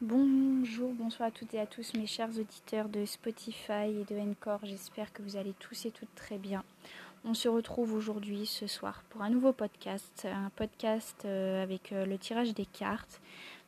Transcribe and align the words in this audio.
Bonjour, 0.00 0.92
bonsoir 0.92 1.30
à 1.30 1.32
toutes 1.32 1.54
et 1.54 1.58
à 1.58 1.66
tous 1.66 1.92
mes 1.94 2.06
chers 2.06 2.28
auditeurs 2.28 2.88
de 2.88 3.04
Spotify 3.04 3.88
et 3.88 4.04
de 4.08 4.16
Encore. 4.16 4.60
J'espère 4.62 5.12
que 5.12 5.22
vous 5.22 5.36
allez 5.36 5.54
tous 5.58 5.86
et 5.86 5.90
toutes 5.90 6.14
très 6.14 6.38
bien. 6.38 6.62
On 7.24 7.34
se 7.34 7.48
retrouve 7.48 7.94
aujourd'hui, 7.94 8.46
ce 8.46 8.68
soir, 8.68 9.02
pour 9.10 9.22
un 9.22 9.28
nouveau 9.28 9.52
podcast, 9.52 10.28
un 10.32 10.50
podcast 10.54 11.24
euh, 11.24 11.60
avec 11.60 11.90
euh, 11.90 12.06
le 12.06 12.16
tirage 12.16 12.54
des 12.54 12.64
cartes. 12.64 13.20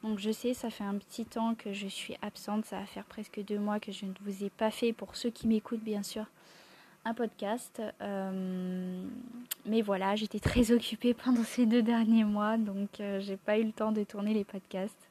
Donc 0.05 0.21
je 0.21 0.31
sais, 0.31 0.55
ça 0.55 0.71
fait 0.71 0.85
un 0.85 0.95
petit 0.99 1.25
temps 1.25 1.57
que 1.57 1.73
je 1.73 1.89
suis 1.89 2.15
absente, 2.23 2.65
ça 2.65 2.79
va 2.79 2.87
faire 2.87 3.07
presque 3.07 3.43
deux 3.45 3.59
mois 3.59 3.81
que 3.81 3.91
je 3.91 4.07
ne 4.07 4.13
vous 4.25 4.45
ai 4.45 4.51
pas 4.51 4.71
fait, 4.71 4.93
pour 4.93 5.17
ceux 5.17 5.31
qui 5.31 5.49
m'écoutent 5.49 5.83
bien 5.83 6.05
sûr, 6.05 6.27
un 7.05 7.13
podcast. 7.13 7.83
Euh, 8.03 9.05
mais 9.67 9.83
voilà, 9.83 10.15
j'étais 10.15 10.39
très 10.39 10.71
occupée 10.71 11.13
pendant 11.13 11.43
ces 11.43 11.67
deux 11.67 11.83
derniers 11.83 12.25
mois, 12.25 12.57
donc 12.57 13.03
j'ai 13.19 13.37
pas 13.37 13.59
eu 13.59 13.65
le 13.65 13.73
temps 13.73 13.91
de 13.91 14.05
tourner 14.05 14.33
les 14.33 14.45
podcasts, 14.45 15.10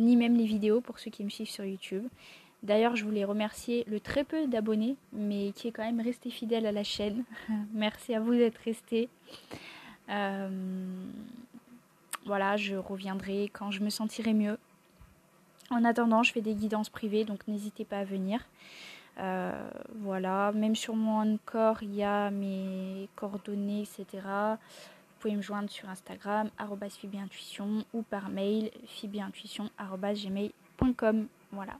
ni 0.00 0.16
même 0.16 0.36
les 0.36 0.46
vidéos 0.46 0.80
pour 0.80 0.98
ceux 0.98 1.10
qui 1.10 1.24
me 1.24 1.30
suivent 1.30 1.50
sur 1.50 1.64
YouTube. 1.64 2.04
D'ailleurs, 2.62 2.94
je 2.94 3.04
voulais 3.04 3.24
remercier 3.24 3.84
le 3.86 4.00
très 4.00 4.24
peu 4.24 4.46
d'abonnés, 4.46 4.96
mais 5.12 5.52
qui 5.52 5.68
est 5.68 5.70
quand 5.72 5.84
même 5.84 6.00
resté 6.00 6.30
fidèle 6.30 6.66
à 6.66 6.72
la 6.72 6.84
chaîne. 6.84 7.24
Merci 7.72 8.14
à 8.14 8.20
vous 8.20 8.34
d'être 8.34 8.58
restés. 8.58 9.08
Euh, 10.10 10.48
voilà, 12.26 12.56
je 12.56 12.74
reviendrai 12.76 13.50
quand 13.52 13.70
je 13.70 13.80
me 13.80 13.88
sentirai 13.90 14.34
mieux. 14.34 14.58
En 15.70 15.84
attendant, 15.84 16.22
je 16.22 16.32
fais 16.32 16.42
des 16.42 16.54
guidances 16.54 16.90
privées, 16.90 17.24
donc 17.24 17.46
n'hésitez 17.48 17.84
pas 17.84 18.00
à 18.00 18.04
venir. 18.04 18.40
Euh, 19.18 19.70
voilà, 20.00 20.52
même 20.52 20.74
sur 20.74 20.96
mon 20.96 21.38
corps, 21.44 21.82
il 21.82 21.94
y 21.94 22.02
a 22.02 22.30
mes 22.30 23.08
coordonnées, 23.16 23.82
etc. 23.82 24.26
Vous 25.20 25.28
pouvez 25.28 25.36
me 25.36 25.42
joindre 25.42 25.68
sur 25.68 25.86
Instagram, 25.90 26.48
fibiintuition 26.88 27.84
ou 27.92 28.00
par 28.00 28.30
mail, 28.30 28.70
fibiintuition.gmail.com. 28.86 31.26
Voilà 31.52 31.78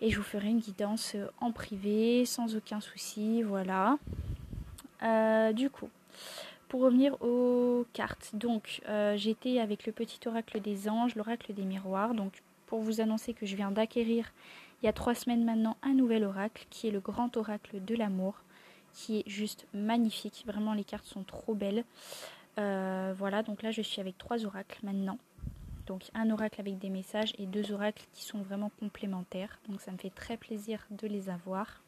et 0.00 0.10
je 0.10 0.16
vous 0.16 0.24
ferai 0.24 0.48
une 0.48 0.58
guidance 0.58 1.14
en 1.40 1.52
privé 1.52 2.26
sans 2.26 2.56
aucun 2.56 2.80
souci. 2.80 3.44
Voilà. 3.44 3.96
Euh, 5.04 5.52
du 5.52 5.70
coup, 5.70 5.88
pour 6.68 6.80
revenir 6.80 7.14
aux 7.22 7.86
cartes, 7.92 8.34
donc 8.34 8.80
euh, 8.88 9.16
j'étais 9.16 9.60
avec 9.60 9.86
le 9.86 9.92
petit 9.92 10.18
oracle 10.26 10.60
des 10.60 10.88
anges, 10.88 11.14
l'oracle 11.14 11.54
des 11.54 11.62
miroirs. 11.62 12.14
Donc 12.14 12.42
pour 12.66 12.80
vous 12.80 13.00
annoncer 13.00 13.32
que 13.32 13.46
je 13.46 13.54
viens 13.54 13.70
d'acquérir 13.70 14.32
il 14.82 14.86
y 14.86 14.88
a 14.88 14.92
trois 14.92 15.14
semaines 15.14 15.44
maintenant 15.44 15.76
un 15.84 15.94
nouvel 15.94 16.24
oracle 16.24 16.66
qui 16.70 16.88
est 16.88 16.90
le 16.90 16.98
grand 16.98 17.36
oracle 17.36 17.84
de 17.84 17.94
l'amour, 17.94 18.34
qui 18.92 19.18
est 19.18 19.28
juste 19.28 19.66
magnifique. 19.74 20.44
Vraiment, 20.46 20.74
les 20.74 20.84
cartes 20.84 21.06
sont 21.06 21.24
trop 21.24 21.54
belles. 21.54 21.84
voilà, 22.56 23.42
donc 23.42 23.62
là 23.62 23.70
je 23.70 23.82
suis 23.82 24.00
avec 24.00 24.18
trois 24.18 24.44
oracles 24.44 24.78
maintenant. 24.82 25.18
Donc 25.86 26.04
un 26.14 26.30
oracle 26.30 26.60
avec 26.60 26.78
des 26.78 26.90
messages 26.90 27.34
et 27.38 27.46
deux 27.46 27.72
oracles 27.72 28.04
qui 28.12 28.24
sont 28.24 28.42
vraiment 28.42 28.70
complémentaires. 28.80 29.58
Donc 29.68 29.80
ça 29.80 29.90
me 29.90 29.98
fait 29.98 30.10
très 30.10 30.36
plaisir 30.36 30.86
de 30.90 31.06
les 31.06 31.28
avoir. 31.28 31.82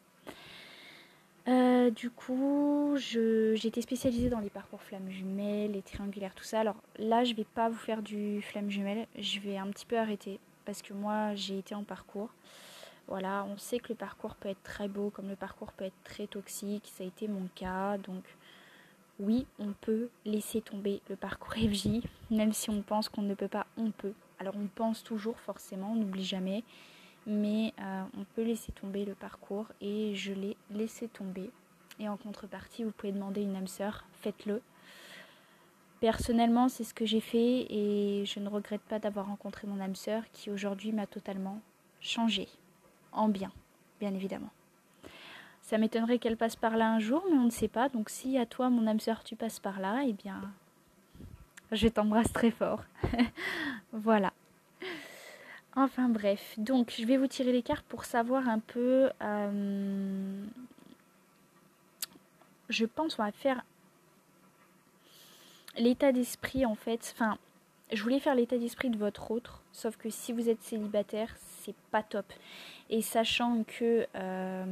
Euh, 1.47 1.91
du 1.91 2.10
coup, 2.10 2.97
j'étais 2.97 3.82
spécialisée 3.82 4.30
dans 4.30 4.41
les 4.41 4.48
parcours 4.48 4.80
flammes 4.82 5.10
jumelles, 5.10 5.72
les 5.72 5.82
triangulaires, 5.82 6.34
tout 6.34 6.44
ça. 6.44 6.60
Alors 6.60 6.77
là, 6.98 7.25
je 7.25 7.34
vais 7.34 7.44
pas 7.44 7.69
vous 7.69 7.77
faire 7.77 8.02
du 8.02 8.41
flamme 8.42 8.70
jumelle. 8.70 9.06
Je 9.19 9.41
vais 9.41 9.56
un 9.58 9.66
petit 9.69 9.86
peu 9.86 9.98
arrêter 9.98 10.41
parce 10.64 10.80
que 10.80 10.94
moi, 10.94 11.34
j'ai 11.34 11.58
été 11.58 11.75
en 11.75 11.84
parcours. 11.84 12.30
Voilà, 13.08 13.44
on 13.44 13.58
sait 13.58 13.78
que 13.78 13.91
le 13.91 13.97
parcours 13.97 14.34
peut 14.34 14.48
être 14.48 14.62
très 14.62 14.88
beau, 14.88 15.10
comme 15.10 15.28
le 15.28 15.36
parcours 15.36 15.72
peut 15.72 15.84
être 15.84 16.02
très 16.05 16.27
toxique. 16.27 16.91
Ça 16.94 17.05
a 17.05 17.06
été 17.06 17.28
mon 17.28 17.48
cas. 17.55 17.98
Donc 17.98 18.24
oui, 19.20 19.47
on 19.58 19.72
peut 19.80 20.08
laisser 20.24 20.60
tomber 20.60 21.00
le 21.08 21.16
parcours 21.16 21.55
FJ, 21.55 22.02
même 22.30 22.52
si 22.52 22.70
on 22.70 22.82
pense 22.82 23.08
qu'on 23.08 23.22
ne 23.22 23.34
peut 23.34 23.48
pas, 23.48 23.66
on 23.77 23.91
peut. 23.91 24.14
Alors 24.38 24.55
on 24.56 24.66
pense 24.66 25.05
toujours 25.05 25.38
forcément, 25.38 25.92
on 25.92 25.97
n'oublie 25.97 26.25
jamais, 26.25 26.64
mais 27.27 27.72
euh, 27.80 28.02
on 28.19 28.25
peut 28.25 28.42
laisser 28.42 28.72
tomber 28.72 29.05
le 29.05 29.14
parcours 29.14 29.66
et 29.80 30.14
je 30.14 30.32
l'ai 30.32 30.56
laissé 30.70 31.08
tomber. 31.08 31.50
Et 32.00 32.08
en 32.08 32.16
contrepartie, 32.16 32.82
vous 32.82 32.91
pouvez 32.91 33.12
demander 33.12 33.42
une 33.42 33.54
âme 33.54 33.69
sœur, 33.69 34.04
faites-le. 34.21 34.60
Personnellement, 36.00 36.69
c'est 36.69 36.84
ce 36.84 36.92
que 36.92 37.06
j'ai 37.06 37.21
fait 37.21 37.66
et 37.71 38.25
je 38.26 38.41
ne 38.41 38.48
regrette 38.48 38.82
pas 38.82 38.98
d'avoir 38.98 39.26
rencontré 39.26 39.69
mon 39.69 39.81
âme 39.81 39.94
sœur 39.94 40.25
qui 40.32 40.50
aujourd'hui 40.50 40.92
m'a 40.92 41.06
totalement 41.06 41.60
changé, 42.00 42.48
en 43.14 43.28
bien, 43.28 43.50
bien 44.00 44.14
évidemment. 44.14 44.50
Ça 45.62 45.78
m'étonnerait 45.78 46.19
qu'elle 46.19 46.36
passe 46.36 46.56
par 46.56 46.76
là 46.76 46.91
un 46.91 46.98
jour, 46.98 47.25
mais 47.30 47.38
on 47.38 47.44
ne 47.44 47.50
sait 47.50 47.69
pas. 47.69 47.88
Donc 47.88 48.10
si 48.10 48.36
à 48.38 48.44
toi, 48.44 48.69
mon 48.69 48.86
âme 48.86 49.00
sœur, 49.00 49.25
tu 49.25 49.34
passes 49.34 49.60
par 49.60 49.80
là, 49.80 50.02
eh 50.06 50.12
bien, 50.12 50.42
je 51.72 51.88
t'embrasse 51.88 52.32
très 52.32 52.50
fort. 52.50 52.82
voilà. 53.92 54.32
Enfin 55.76 56.08
bref, 56.08 56.54
donc 56.58 56.94
je 56.97 57.04
vais 57.04 57.16
vous 57.16 57.26
tirer 57.26 57.53
les 57.53 57.62
cartes 57.62 57.86
pour 57.86 58.04
savoir 58.04 58.48
un 58.48 58.60
peu. 58.60 59.10
Euh, 59.22 60.44
je 62.69 62.84
pense 62.84 63.16
qu'on 63.16 63.24
va 63.24 63.32
faire 63.32 63.64
l'état 65.76 66.12
d'esprit 66.12 66.64
en 66.64 66.76
fait. 66.76 67.14
Je 67.94 68.03
voulais 68.03 68.21
faire 68.21 68.34
l'état 68.34 68.59
d'esprit 68.59 68.91
de 68.91 68.97
votre 68.97 69.31
autre, 69.31 69.62
sauf 69.72 69.97
que 69.97 70.10
si 70.10 70.32
vous 70.32 70.49
êtes 70.49 70.62
célibataire, 70.62 71.34
c'est 71.60 71.75
pas 71.91 72.03
top. 72.03 72.27
Et 72.91 73.03
sachant 73.03 73.65
que 73.65 74.06
euh, 74.15 74.65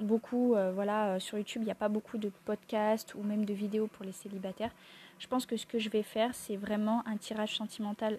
beaucoup, 0.00 0.54
euh, 0.54 0.72
voilà, 0.72 1.14
euh, 1.14 1.20
sur 1.20 1.38
YouTube, 1.38 1.62
il 1.62 1.66
n'y 1.66 1.70
a 1.70 1.76
pas 1.76 1.88
beaucoup 1.88 2.18
de 2.18 2.30
podcasts 2.44 3.14
ou 3.14 3.22
même 3.22 3.44
de 3.44 3.54
vidéos 3.54 3.86
pour 3.86 4.04
les 4.04 4.12
célibataires. 4.12 4.72
Je 5.18 5.26
pense 5.26 5.46
que 5.46 5.56
ce 5.56 5.66
que 5.66 5.78
je 5.78 5.90
vais 5.90 6.02
faire, 6.02 6.34
c'est 6.34 6.56
vraiment 6.56 7.02
un 7.06 7.16
tirage 7.16 7.56
sentimental 7.56 8.18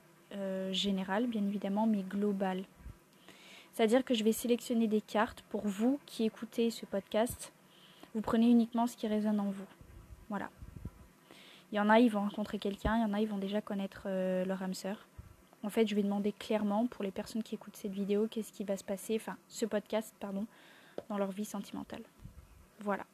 général, 0.71 1.27
bien 1.27 1.45
évidemment, 1.45 1.85
mais 1.85 2.03
global. 2.03 2.63
C'est-à-dire 3.73 4.05
que 4.05 4.13
je 4.13 4.23
vais 4.23 4.31
sélectionner 4.31 4.87
des 4.87 5.01
cartes 5.01 5.43
pour 5.49 5.67
vous 5.67 5.99
qui 6.05 6.23
écoutez 6.23 6.71
ce 6.71 6.85
podcast. 6.85 7.51
Vous 8.15 8.21
prenez 8.21 8.49
uniquement 8.49 8.87
ce 8.87 8.95
qui 8.95 9.07
résonne 9.07 9.41
en 9.41 9.51
vous. 9.51 9.65
Voilà. 10.29 10.49
Il 11.71 11.77
y 11.77 11.79
en 11.79 11.89
a, 11.89 11.99
ils 11.99 12.09
vont 12.09 12.21
rencontrer 12.21 12.59
quelqu'un, 12.59 12.97
il 12.97 13.01
y 13.01 13.05
en 13.05 13.13
a, 13.13 13.21
ils 13.21 13.27
vont 13.27 13.37
déjà 13.37 13.61
connaître 13.61 14.07
leur 14.45 14.61
âme 14.61 14.73
sœur. 14.73 15.07
En 15.63 15.69
fait, 15.69 15.87
je 15.87 15.95
vais 15.95 16.03
demander 16.03 16.31
clairement 16.31 16.87
pour 16.87 17.03
les 17.03 17.11
personnes 17.11 17.43
qui 17.43 17.55
écoutent 17.55 17.77
cette 17.77 17.91
vidéo 17.91 18.27
qu'est-ce 18.29 18.51
qui 18.51 18.63
va 18.63 18.77
se 18.77 18.83
passer, 18.83 19.15
enfin 19.15 19.37
ce 19.47 19.65
podcast, 19.65 20.13
pardon, 20.19 20.45
dans 21.09 21.17
leur 21.17 21.31
vie 21.31 21.45
sentimentale. 21.45 22.01
Voilà. 22.79 23.05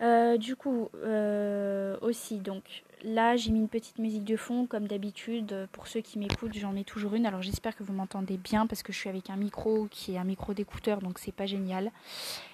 Euh, 0.00 0.36
du 0.36 0.56
coup, 0.56 0.88
euh, 0.94 1.96
aussi, 2.00 2.38
donc 2.38 2.84
là 3.06 3.36
j'ai 3.36 3.52
mis 3.52 3.60
une 3.60 3.68
petite 3.68 3.98
musique 3.98 4.24
de 4.24 4.36
fond 4.36 4.66
comme 4.66 4.86
d'habitude. 4.86 5.68
Pour 5.72 5.86
ceux 5.86 6.00
qui 6.00 6.18
m'écoutent, 6.18 6.52
j'en 6.54 6.72
mets 6.72 6.84
toujours 6.84 7.14
une. 7.14 7.24
Alors 7.24 7.40
j'espère 7.40 7.74
que 7.74 7.82
vous 7.82 7.94
m'entendez 7.94 8.36
bien 8.36 8.66
parce 8.66 8.82
que 8.82 8.92
je 8.92 8.98
suis 8.98 9.08
avec 9.08 9.30
un 9.30 9.36
micro 9.36 9.86
qui 9.90 10.14
est 10.14 10.18
un 10.18 10.24
micro 10.24 10.52
d'écouteur, 10.52 11.00
donc 11.00 11.18
c'est 11.18 11.32
pas 11.32 11.46
génial. 11.46 11.90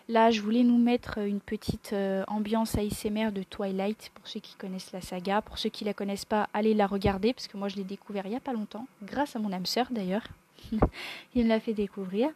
Là, 0.09 0.31
je 0.31 0.41
voulais 0.41 0.63
nous 0.63 0.79
mettre 0.79 1.19
une 1.19 1.41
petite 1.41 1.93
euh, 1.93 2.23
ambiance 2.29 2.77
ASMR 2.77 3.33
de 3.33 3.43
Twilight 3.43 4.11
pour 4.15 4.29
ceux 4.29 4.41
qui 4.41 4.55
connaissent 4.57 4.93
la 4.93 5.01
saga. 5.01 5.41
Pour 5.43 5.59
ceux 5.59 5.71
qui 5.71 5.85
la 5.85 5.95
connaissent 5.95 6.25
pas, 6.25 6.49
allez 6.53 6.75
la 6.75 6.87
regarder 6.87 7.33
parce 7.33 7.49
que 7.49 7.57
moi 7.57 7.69
je 7.69 7.77
l'ai 7.77 7.85
découvert 7.85 8.27
il 8.27 8.33
y 8.33 8.37
a 8.37 8.41
pas 8.41 8.53
longtemps, 8.53 8.87
grâce 9.03 9.35
à 9.37 9.39
mon 9.39 9.53
âme 9.53 9.67
sœur 9.67 9.87
d'ailleurs. 9.91 10.27
il 11.35 11.45
me 11.45 11.49
l'a 11.49 11.61
fait 11.61 11.73
découvrir. 11.73 12.29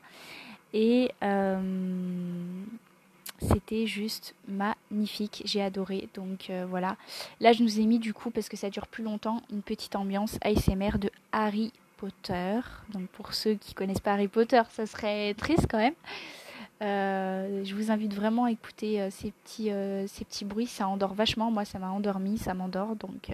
Et 0.72 1.10
euh, 1.22 2.64
c'était 3.40 3.86
juste 3.86 4.34
magnifique, 4.48 5.42
j'ai 5.44 5.62
adoré. 5.62 6.08
Donc 6.14 6.50
euh, 6.50 6.66
voilà. 6.68 6.96
Là, 7.40 7.52
je 7.52 7.62
nous 7.62 7.80
ai 7.80 7.86
mis 7.86 7.98
du 7.98 8.14
coup, 8.14 8.30
parce 8.30 8.48
que 8.48 8.56
ça 8.56 8.70
dure 8.70 8.86
plus 8.86 9.04
longtemps, 9.04 9.42
une 9.50 9.62
petite 9.62 9.96
ambiance 9.96 10.38
ASMR 10.42 10.98
de 10.98 11.10
Harry 11.32 11.72
Potter. 11.96 12.60
Donc 12.92 13.08
pour 13.08 13.34
ceux 13.34 13.54
qui 13.54 13.74
connaissent 13.74 14.00
pas 14.00 14.12
Harry 14.12 14.28
Potter, 14.28 14.62
ça 14.70 14.86
serait 14.86 15.34
triste 15.34 15.66
quand 15.70 15.78
même. 15.78 15.94
Euh, 16.82 17.64
je 17.64 17.74
vous 17.74 17.90
invite 17.90 18.12
vraiment 18.12 18.44
à 18.44 18.50
écouter 18.50 19.08
ces, 19.10 19.30
petits, 19.30 19.70
ces 20.08 20.24
petits 20.24 20.44
bruits. 20.44 20.66
Ça 20.66 20.88
endort 20.88 21.14
vachement. 21.14 21.50
Moi, 21.50 21.64
ça 21.64 21.78
m'a 21.78 21.90
endormi, 21.90 22.38
ça 22.38 22.54
m'endort. 22.54 22.96
Donc 22.96 23.30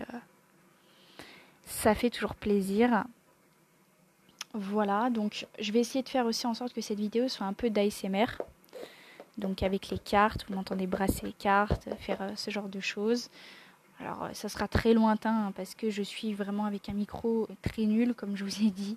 ça 1.66 1.94
fait 1.94 2.10
toujours 2.10 2.34
plaisir. 2.34 3.04
Voilà, 4.54 5.08
donc 5.08 5.46
je 5.58 5.72
vais 5.72 5.80
essayer 5.80 6.02
de 6.02 6.08
faire 6.08 6.26
aussi 6.26 6.46
en 6.46 6.52
sorte 6.52 6.74
que 6.74 6.82
cette 6.82 6.98
vidéo 6.98 7.26
soit 7.28 7.46
un 7.46 7.54
peu 7.54 7.70
d'ASMR. 7.70 8.26
Donc 9.38 9.62
avec 9.62 9.88
les 9.88 9.98
cartes, 9.98 10.44
vous 10.48 10.54
m'entendez 10.54 10.86
brasser 10.86 11.26
les 11.26 11.32
cartes, 11.32 11.88
faire 11.98 12.20
euh, 12.20 12.32
ce 12.36 12.50
genre 12.50 12.68
de 12.68 12.80
choses. 12.80 13.30
Alors 14.00 14.24
euh, 14.24 14.28
ça 14.32 14.48
sera 14.48 14.68
très 14.68 14.94
lointain 14.94 15.46
hein, 15.46 15.52
parce 15.54 15.74
que 15.74 15.88
je 15.88 16.02
suis 16.02 16.34
vraiment 16.34 16.64
avec 16.64 16.88
un 16.88 16.92
micro 16.92 17.48
très 17.62 17.86
nul 17.86 18.14
comme 18.14 18.36
je 18.36 18.44
vous 18.44 18.62
ai 18.62 18.70
dit. 18.70 18.96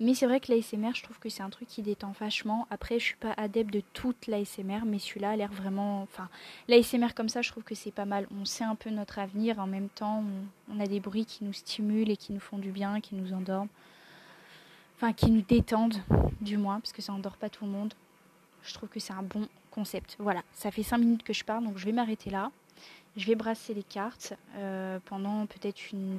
Mais 0.00 0.14
c'est 0.14 0.26
vrai 0.26 0.40
que 0.40 0.52
l'ASMR, 0.52 0.94
je 0.94 1.02
trouve 1.02 1.18
que 1.18 1.28
c'est 1.28 1.42
un 1.42 1.50
truc 1.50 1.68
qui 1.68 1.82
détend 1.82 2.12
vachement. 2.18 2.66
Après, 2.70 2.98
je 2.98 3.04
suis 3.04 3.16
pas 3.16 3.34
adepte 3.36 3.72
de 3.72 3.82
toute 3.92 4.26
l'ASMR, 4.26 4.84
mais 4.86 4.98
celui-là 4.98 5.30
a 5.30 5.36
l'air 5.36 5.52
vraiment... 5.52 6.02
Enfin, 6.02 6.28
l'ASMR 6.68 7.14
comme 7.14 7.28
ça, 7.28 7.42
je 7.42 7.50
trouve 7.50 7.64
que 7.64 7.74
c'est 7.74 7.90
pas 7.90 8.06
mal. 8.06 8.26
On 8.40 8.44
sait 8.44 8.64
un 8.64 8.76
peu 8.76 8.90
notre 8.90 9.18
avenir. 9.18 9.58
En 9.58 9.66
même 9.66 9.88
temps, 9.88 10.24
on 10.72 10.80
a 10.80 10.86
des 10.86 11.00
bruits 11.00 11.26
qui 11.26 11.44
nous 11.44 11.52
stimulent 11.52 12.10
et 12.10 12.16
qui 12.16 12.32
nous 12.32 12.40
font 12.40 12.58
du 12.58 12.70
bien, 12.70 13.00
qui 13.00 13.14
nous 13.14 13.32
endorment 13.32 13.68
enfin 14.96 15.12
qui 15.12 15.30
nous 15.30 15.42
détendent 15.42 15.96
du 16.40 16.56
moins, 16.56 16.80
parce 16.80 16.92
que 16.92 17.02
ça 17.02 17.12
endort 17.12 17.36
pas 17.36 17.48
tout 17.48 17.64
le 17.64 17.70
monde. 17.70 17.94
Je 18.62 18.72
trouve 18.74 18.88
que 18.88 19.00
c'est 19.00 19.12
un 19.12 19.22
bon 19.22 19.48
Voilà, 20.18 20.42
ça 20.52 20.70
fait 20.70 20.82
5 20.82 20.98
minutes 20.98 21.22
que 21.22 21.32
je 21.32 21.44
parle, 21.44 21.64
donc 21.64 21.78
je 21.78 21.84
vais 21.84 21.92
m'arrêter 21.92 22.30
là. 22.30 22.50
Je 23.16 23.26
vais 23.26 23.34
brasser 23.34 23.74
les 23.74 23.82
cartes 23.82 24.34
euh, 24.56 24.98
pendant 25.04 25.46
peut-être 25.46 25.92
une 25.92 26.18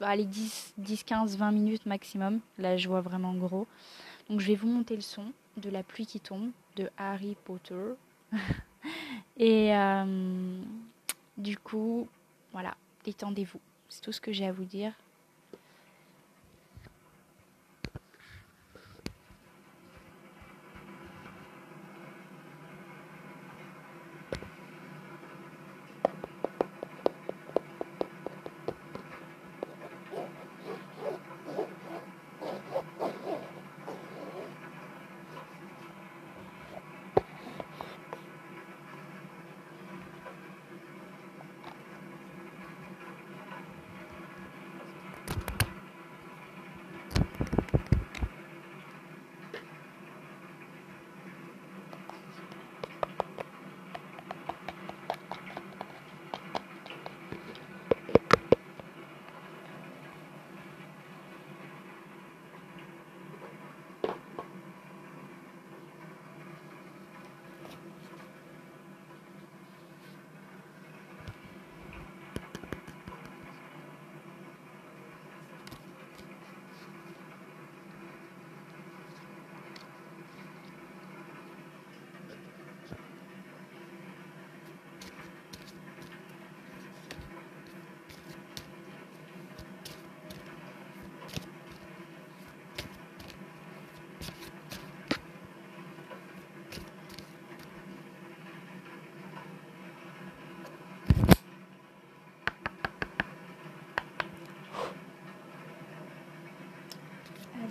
allez, 0.00 0.24
10, 0.24 0.74
10, 0.78 1.04
15, 1.04 1.36
20 1.36 1.50
minutes 1.50 1.86
maximum. 1.86 2.40
Là, 2.58 2.76
je 2.76 2.88
vois 2.88 3.00
vraiment 3.00 3.34
gros. 3.34 3.66
Donc, 4.28 4.40
je 4.40 4.46
vais 4.46 4.54
vous 4.54 4.68
monter 4.68 4.94
le 4.94 5.02
son 5.02 5.32
de 5.56 5.70
la 5.70 5.82
pluie 5.82 6.06
qui 6.06 6.20
tombe 6.20 6.50
de 6.76 6.88
Harry 6.96 7.36
Potter. 7.44 7.94
Et 9.36 9.74
euh, 9.76 10.62
du 11.36 11.58
coup, 11.58 12.08
voilà, 12.52 12.76
détendez-vous. 13.04 13.60
C'est 13.88 14.02
tout 14.02 14.12
ce 14.12 14.20
que 14.20 14.32
j'ai 14.32 14.46
à 14.46 14.52
vous 14.52 14.64
dire. 14.64 14.92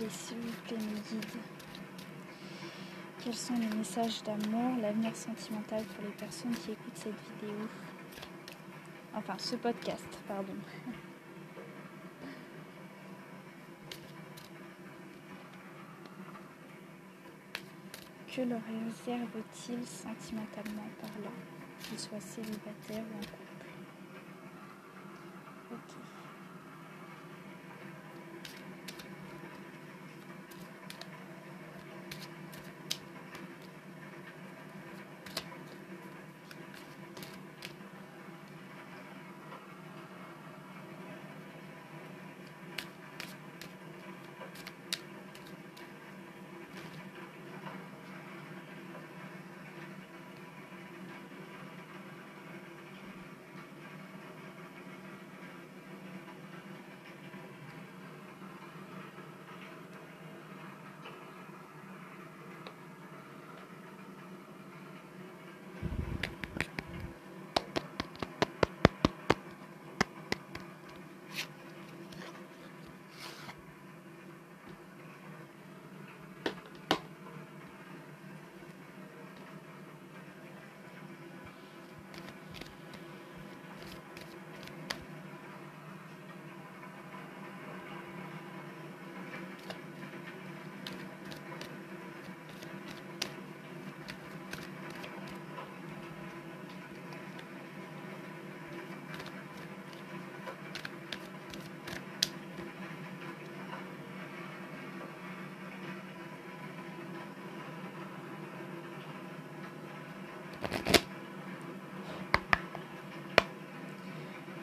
Quels 0.00 0.10
sont 3.34 3.54
les 3.54 3.76
messages 3.76 4.22
d'amour, 4.22 4.78
l'avenir 4.80 5.14
sentimental 5.14 5.84
pour 5.84 6.04
les 6.04 6.12
personnes 6.12 6.54
qui 6.54 6.72
écoutent 6.72 6.96
cette 6.96 7.12
vidéo? 7.42 7.68
Enfin, 9.14 9.34
ce 9.36 9.56
podcast, 9.56 10.06
pardon. 10.26 10.54
Que 18.34 18.40
leur 18.40 18.62
réserve-t-il 18.62 19.86
sentimentalement 19.86 20.88
parlant, 20.98 21.36
qu'ils 21.82 21.98
soient 21.98 22.20
célibataires 22.20 23.04
ou 23.12 23.18
en 23.18 23.20
couple 23.20 23.66
Ok. 25.72 25.96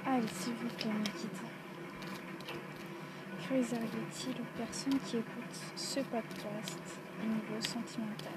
Allez, 0.09 0.25
s'il 0.29 0.53
vous 0.53 0.69
plaît, 0.69 0.87
mes 0.87 1.03
guides. 1.03 1.29
Que 3.47 3.53
réserve-t-il 3.53 4.41
aux 4.41 4.57
personnes 4.57 4.99
qui 5.05 5.17
écoutent 5.17 5.61
ce 5.75 5.99
podcast 6.01 6.79
au 7.21 7.25
niveau 7.25 7.61
sentimental 7.61 8.33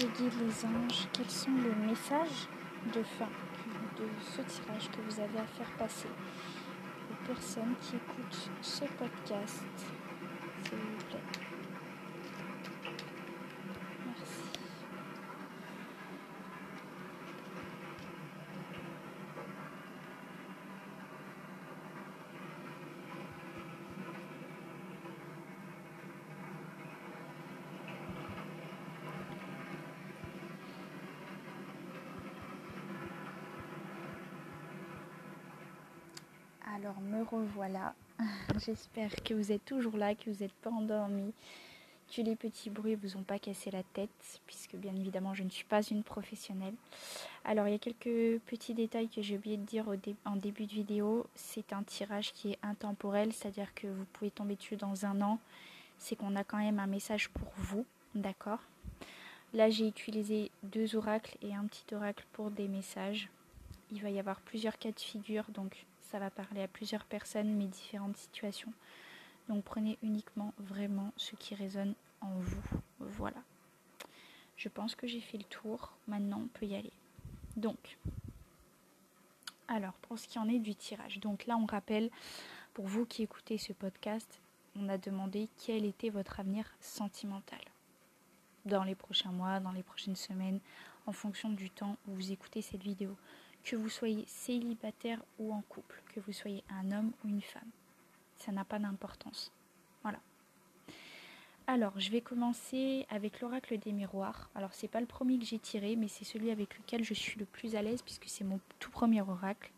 Les 0.00 0.64
anges, 0.64 1.08
quels 1.12 1.28
sont 1.28 1.50
les 1.56 1.74
messages 1.88 2.46
de 2.94 3.02
fin 3.02 3.28
de 3.96 4.06
ce 4.20 4.42
tirage 4.42 4.88
que 4.90 5.00
vous 5.00 5.20
avez 5.20 5.40
à 5.40 5.46
faire 5.46 5.70
passer 5.76 6.06
aux 7.10 7.26
personnes 7.26 7.74
qui 7.80 7.96
écoutent 7.96 8.48
ce 8.62 8.84
podcast, 8.84 9.64
s'il 10.62 10.78
vous 10.78 11.04
plaît 11.10 11.48
Alors 36.78 37.00
me 37.00 37.17
revoilà. 37.30 37.94
J'espère 38.64 39.14
que 39.16 39.34
vous 39.34 39.52
êtes 39.52 39.64
toujours 39.64 39.96
là, 39.96 40.14
que 40.14 40.30
vous 40.30 40.42
n'êtes 40.42 40.54
pas 40.54 40.70
endormis, 40.70 41.32
que 42.14 42.22
les 42.22 42.36
petits 42.36 42.70
bruits 42.70 42.94
vous 42.94 43.16
ont 43.16 43.22
pas 43.22 43.38
cassé 43.38 43.70
la 43.70 43.82
tête, 43.82 44.40
puisque 44.46 44.74
bien 44.76 44.94
évidemment 44.96 45.34
je 45.34 45.42
ne 45.42 45.50
suis 45.50 45.64
pas 45.64 45.82
une 45.82 46.02
professionnelle. 46.02 46.74
Alors 47.44 47.68
il 47.68 47.72
y 47.72 47.74
a 47.74 47.78
quelques 47.78 48.40
petits 48.42 48.74
détails 48.74 49.08
que 49.08 49.22
j'ai 49.22 49.36
oublié 49.36 49.56
de 49.56 49.64
dire 49.64 49.86
en 50.24 50.36
début 50.36 50.66
de 50.66 50.72
vidéo. 50.72 51.26
C'est 51.34 51.72
un 51.72 51.82
tirage 51.82 52.32
qui 52.32 52.52
est 52.52 52.58
intemporel, 52.62 53.32
c'est-à-dire 53.32 53.74
que 53.74 53.86
vous 53.86 54.04
pouvez 54.12 54.30
tomber 54.30 54.56
dessus 54.56 54.76
dans 54.76 55.06
un 55.06 55.20
an. 55.20 55.38
C'est 55.98 56.16
qu'on 56.16 56.36
a 56.36 56.44
quand 56.44 56.58
même 56.58 56.78
un 56.78 56.86
message 56.86 57.28
pour 57.30 57.52
vous, 57.56 57.84
d'accord? 58.14 58.60
Là 59.54 59.70
j'ai 59.70 59.86
utilisé 59.86 60.50
deux 60.62 60.96
oracles 60.96 61.36
et 61.42 61.54
un 61.54 61.64
petit 61.64 61.94
oracle 61.94 62.24
pour 62.32 62.50
des 62.50 62.68
messages. 62.68 63.28
Il 63.90 64.02
va 64.02 64.10
y 64.10 64.18
avoir 64.18 64.40
plusieurs 64.40 64.78
cas 64.78 64.92
de 64.92 65.00
figure, 65.00 65.44
donc 65.48 65.86
ça 66.10 66.18
va 66.18 66.30
parler 66.30 66.62
à 66.62 66.68
plusieurs 66.68 67.04
personnes, 67.04 67.54
mais 67.54 67.66
différentes 67.66 68.16
situations. 68.16 68.72
Donc 69.48 69.64
prenez 69.64 69.98
uniquement 70.02 70.52
vraiment 70.58 71.12
ce 71.16 71.36
qui 71.36 71.54
résonne 71.54 71.94
en 72.20 72.34
vous. 72.38 72.80
Voilà. 72.98 73.42
Je 74.56 74.68
pense 74.68 74.94
que 74.94 75.06
j'ai 75.06 75.20
fait 75.20 75.38
le 75.38 75.44
tour. 75.44 75.92
Maintenant, 76.06 76.42
on 76.44 76.48
peut 76.48 76.66
y 76.66 76.74
aller. 76.74 76.92
Donc, 77.56 77.98
alors, 79.68 79.92
pour 80.02 80.18
ce 80.18 80.26
qui 80.26 80.38
en 80.38 80.48
est 80.48 80.58
du 80.58 80.74
tirage. 80.74 81.20
Donc 81.20 81.46
là, 81.46 81.56
on 81.56 81.66
rappelle, 81.66 82.10
pour 82.74 82.86
vous 82.86 83.06
qui 83.06 83.22
écoutez 83.22 83.58
ce 83.58 83.72
podcast, 83.72 84.40
on 84.76 84.88
a 84.88 84.98
demandé 84.98 85.48
quel 85.64 85.84
était 85.84 86.08
votre 86.08 86.40
avenir 86.40 86.64
sentimental 86.80 87.60
dans 88.64 88.84
les 88.84 88.94
prochains 88.94 89.32
mois, 89.32 89.60
dans 89.60 89.72
les 89.72 89.82
prochaines 89.82 90.16
semaines, 90.16 90.60
en 91.06 91.12
fonction 91.12 91.50
du 91.50 91.70
temps 91.70 91.96
où 92.06 92.14
vous 92.14 92.32
écoutez 92.32 92.62
cette 92.62 92.82
vidéo 92.82 93.16
que 93.64 93.76
vous 93.76 93.88
soyez 93.88 94.24
célibataire 94.26 95.22
ou 95.38 95.52
en 95.52 95.62
couple, 95.62 96.02
que 96.14 96.20
vous 96.20 96.32
soyez 96.32 96.64
un 96.70 96.90
homme 96.92 97.12
ou 97.24 97.28
une 97.28 97.42
femme. 97.42 97.70
Ça 98.36 98.52
n'a 98.52 98.64
pas 98.64 98.78
d'importance. 98.78 99.52
Voilà. 100.02 100.18
Alors, 101.66 101.98
je 102.00 102.10
vais 102.10 102.20
commencer 102.20 103.06
avec 103.10 103.40
l'oracle 103.40 103.78
des 103.78 103.92
miroirs. 103.92 104.48
Alors, 104.54 104.72
c'est 104.72 104.88
pas 104.88 105.00
le 105.00 105.06
premier 105.06 105.38
que 105.38 105.44
j'ai 105.44 105.58
tiré, 105.58 105.96
mais 105.96 106.08
c'est 106.08 106.24
celui 106.24 106.50
avec 106.50 106.78
lequel 106.78 107.04
je 107.04 107.14
suis 107.14 107.38
le 107.38 107.44
plus 107.44 107.76
à 107.76 107.82
l'aise 107.82 108.02
puisque 108.02 108.28
c'est 108.28 108.44
mon 108.44 108.60
tout 108.78 108.90
premier 108.90 109.20
oracle. 109.20 109.70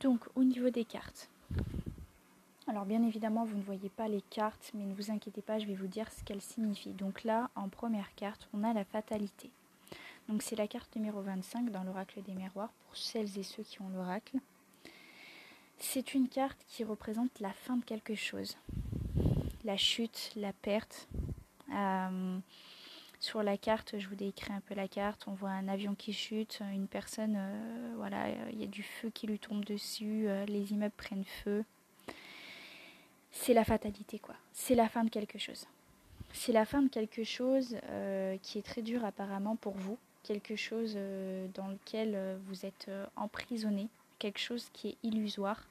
Donc, 0.00 0.24
au 0.34 0.42
niveau 0.42 0.70
des 0.70 0.84
cartes. 0.84 1.28
Alors, 2.66 2.84
bien 2.84 3.02
évidemment, 3.02 3.44
vous 3.44 3.56
ne 3.56 3.62
voyez 3.62 3.88
pas 3.88 4.08
les 4.08 4.20
cartes, 4.20 4.72
mais 4.74 4.84
ne 4.84 4.94
vous 4.94 5.10
inquiétez 5.10 5.40
pas, 5.40 5.58
je 5.58 5.66
vais 5.66 5.74
vous 5.74 5.86
dire 5.86 6.10
ce 6.12 6.22
qu'elles 6.22 6.42
signifient. 6.42 6.92
Donc 6.92 7.24
là, 7.24 7.50
en 7.54 7.68
première 7.68 8.14
carte, 8.14 8.46
on 8.52 8.62
a 8.62 8.74
la 8.74 8.84
fatalité. 8.84 9.50
Donc 10.28 10.42
c'est 10.42 10.56
la 10.56 10.68
carte 10.68 10.94
numéro 10.94 11.22
25 11.22 11.70
dans 11.70 11.82
l'oracle 11.84 12.22
des 12.22 12.34
miroirs 12.34 12.72
pour 12.84 12.96
celles 12.96 13.38
et 13.38 13.42
ceux 13.42 13.62
qui 13.62 13.80
ont 13.80 13.88
l'oracle. 13.88 14.36
C'est 15.78 16.12
une 16.12 16.28
carte 16.28 16.58
qui 16.68 16.84
représente 16.84 17.40
la 17.40 17.52
fin 17.52 17.78
de 17.78 17.84
quelque 17.84 18.14
chose, 18.14 18.56
la 19.64 19.78
chute, 19.78 20.32
la 20.36 20.52
perte. 20.52 21.08
Euh, 21.72 22.38
sur 23.20 23.42
la 23.42 23.56
carte, 23.56 23.98
je 23.98 24.06
vous 24.08 24.16
décris 24.16 24.52
un 24.52 24.60
peu 24.60 24.74
la 24.74 24.86
carte. 24.86 25.24
On 25.28 25.32
voit 25.32 25.50
un 25.50 25.66
avion 25.66 25.94
qui 25.94 26.12
chute, 26.12 26.60
une 26.72 26.88
personne, 26.88 27.36
euh, 27.38 27.92
voilà, 27.96 28.28
il 28.52 28.60
y 28.60 28.64
a 28.64 28.66
du 28.66 28.82
feu 28.82 29.10
qui 29.10 29.26
lui 29.26 29.38
tombe 29.38 29.64
dessus, 29.64 30.28
euh, 30.28 30.44
les 30.44 30.72
immeubles 30.72 30.94
prennent 30.96 31.24
feu. 31.24 31.64
C'est 33.30 33.54
la 33.54 33.64
fatalité, 33.64 34.18
quoi. 34.18 34.34
C'est 34.52 34.74
la 34.74 34.88
fin 34.88 35.04
de 35.04 35.10
quelque 35.10 35.38
chose. 35.38 35.66
C'est 36.32 36.52
la 36.52 36.66
fin 36.66 36.82
de 36.82 36.88
quelque 36.88 37.24
chose 37.24 37.78
qui 38.42 38.58
est 38.58 38.62
très 38.62 38.82
dur 38.82 39.02
apparemment 39.04 39.56
pour 39.56 39.74
vous 39.74 39.96
quelque 40.28 40.56
chose 40.56 40.92
euh, 40.96 41.46
dans 41.54 41.68
lequel 41.68 42.12
euh, 42.14 42.36
vous 42.46 42.66
êtes 42.66 42.86
euh, 42.88 43.06
emprisonné, 43.16 43.88
quelque 44.18 44.38
chose 44.38 44.68
qui 44.74 44.88
est 44.88 44.96
illusoire. 45.02 45.66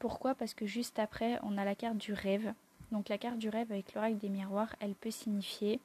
Pourquoi? 0.00 0.34
Parce 0.34 0.54
que 0.54 0.66
juste 0.66 0.98
après, 0.98 1.38
on 1.44 1.56
a 1.56 1.64
la 1.64 1.76
carte 1.76 1.96
du 1.96 2.12
rêve. 2.12 2.52
Donc 2.90 3.08
la 3.08 3.16
carte 3.16 3.38
du 3.38 3.48
rêve 3.48 3.70
avec 3.70 3.94
l'oracle 3.94 4.18
des 4.18 4.28
miroirs, 4.28 4.74
elle 4.80 4.94
peut 4.94 5.10
signifier 5.10 5.80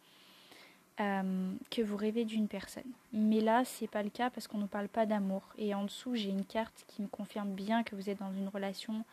que 1.71 1.81
vous 1.81 1.97
rêvez 1.97 2.25
d'une 2.25 2.47
personne. 2.47 2.91
Mais 3.11 3.39
là, 3.39 3.65
c'est 3.65 3.87
pas 3.87 4.03
le 4.03 4.11
cas 4.11 4.29
parce 4.29 4.47
qu'on 4.47 4.59
ne 4.59 4.67
parle 4.67 4.87
pas 4.87 5.07
d'amour. 5.07 5.41
Et 5.57 5.73
en 5.73 5.85
dessous, 5.85 6.13
j'ai 6.13 6.29
une 6.29 6.45
carte 6.45 6.85
qui 6.87 7.01
me 7.01 7.07
confirme 7.07 7.53
bien 7.53 7.81
que 7.81 7.95
vous 7.95 8.07
êtes 8.07 8.19
dans 8.19 8.31
une 8.31 8.49
relation 8.49 9.03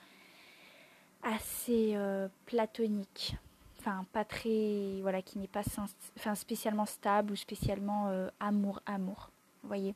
assez 1.22 1.96
platonique 2.44 3.36
pas 4.12 4.24
très, 4.24 5.00
voilà, 5.02 5.22
qui 5.22 5.38
n'est 5.38 5.48
pas 5.48 5.62
enfin, 6.16 6.34
spécialement 6.34 6.86
stable 6.86 7.32
ou 7.32 7.36
spécialement 7.36 8.08
euh, 8.08 8.28
amour, 8.40 8.80
amour. 8.86 9.30
Vous 9.62 9.68
voyez 9.68 9.94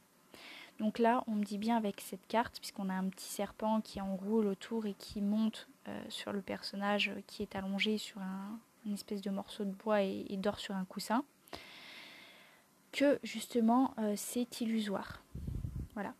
Donc 0.79 0.99
là, 0.99 1.25
on 1.27 1.33
me 1.33 1.45
dit 1.45 1.59
bien 1.59 1.77
avec 1.77 2.01
cette 2.01 2.27
carte, 2.27 2.59
puisqu'on 2.59 2.89
a 2.89 2.95
un 2.95 3.09
petit 3.09 3.29
serpent 3.29 3.81
qui 3.81 4.01
enroule 4.01 4.47
autour 4.47 4.87
et 4.87 4.95
qui 4.95 5.21
monte 5.21 5.69
euh, 5.89 6.03
sur 6.09 6.33
le 6.33 6.43
personnage 6.43 7.13
qui 7.27 7.43
est 7.43 7.57
allongé 7.57 7.99
sur 7.99 8.21
un, 8.21 8.59
une 8.87 8.95
espèce 8.95 9.23
de 9.23 9.31
morceau 9.31 9.65
de 9.65 9.73
bois 9.73 10.03
et, 10.03 10.37
dort 10.37 10.59
sur 10.59 10.75
un 10.75 10.85
coussin, 10.85 11.25
que 12.93 13.19
justement 13.23 13.95
euh, 13.99 14.15
c'est 14.17 14.61
illusoire. 14.61 15.23
Voilà. 15.95 16.15